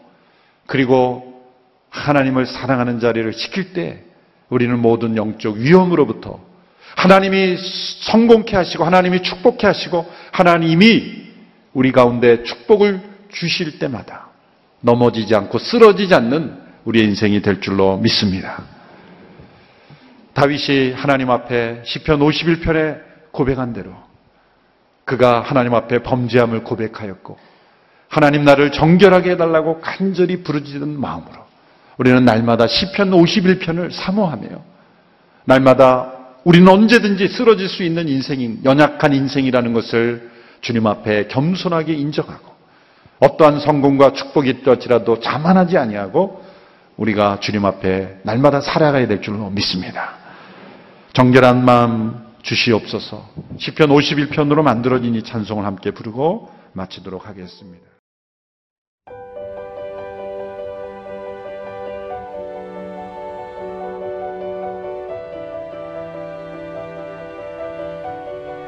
그리고 0.66 1.44
하나님을 1.90 2.46
사랑하는 2.46 3.00
자리를 3.00 3.32
지킬 3.32 3.72
때 3.72 4.02
우리는 4.48 4.78
모든 4.78 5.16
영적 5.16 5.56
위험으로부터 5.56 6.40
하나님이 6.96 7.56
성공케 8.00 8.56
하시고 8.56 8.85
하나님이 8.85 9.22
축복케 9.22 9.66
하시고 9.66 10.11
하나님이 10.32 11.26
우리 11.74 11.92
가운데 11.92 12.42
축복을 12.42 13.00
주실 13.30 13.78
때마다 13.78 14.28
넘어지지 14.80 15.35
않고 15.35 15.59
쓰러지지 15.59 16.14
않는 16.14 16.59
우리의 16.85 17.06
인생이 17.06 17.42
될 17.42 17.61
줄로 17.61 17.98
믿습니다. 17.98 18.62
다윗이 20.32 20.92
하나님 20.92 21.30
앞에 21.30 21.82
시편 21.85 22.20
51편에 22.20 23.00
고백한 23.30 23.72
대로 23.72 23.92
그가 25.04 25.40
하나님 25.40 25.74
앞에 25.74 26.02
범죄함을 26.02 26.64
고백하였고 26.64 27.38
하나님 28.09 28.44
나를 28.44 28.72
정결하게 28.72 29.32
해달라고 29.32 29.80
간절히 29.80 30.42
부르짖는 30.42 30.98
마음으로 30.98 31.44
우리는 31.98 32.24
날마다 32.24 32.66
시편 32.66 33.11
51편을 33.11 33.92
사모하며 33.92 34.48
날마다 35.44 36.15
우리는 36.46 36.68
언제든지 36.68 37.26
쓰러질 37.26 37.68
수 37.68 37.82
있는 37.82 38.06
인생인 38.06 38.61
연약한 38.64 39.12
인생이라는 39.12 39.72
것을 39.72 40.30
주님 40.61 40.87
앞에 40.87 41.26
겸손하게 41.26 41.92
인정하고 41.94 42.54
어떠한 43.18 43.59
성공과 43.59 44.12
축복이 44.12 44.51
있더라도 44.51 45.18
자만하지 45.18 45.76
아니하고 45.76 46.44
우리가 46.99 47.40
주님 47.40 47.64
앞에 47.64 48.20
날마다 48.22 48.61
살아가야 48.61 49.09
될 49.09 49.22
줄로 49.22 49.51
믿습니다. 49.51 50.18
정결한 51.14 51.64
마음 51.64 52.24
주시옵소서. 52.42 53.28
시편 53.59 53.88
51편으로 53.88 54.62
만들어진 54.62 55.16
이 55.16 55.24
찬송을 55.24 55.64
함께 55.64 55.90
부르고 55.90 56.49
마치도록 56.74 57.26
하겠습니다. 57.26 57.95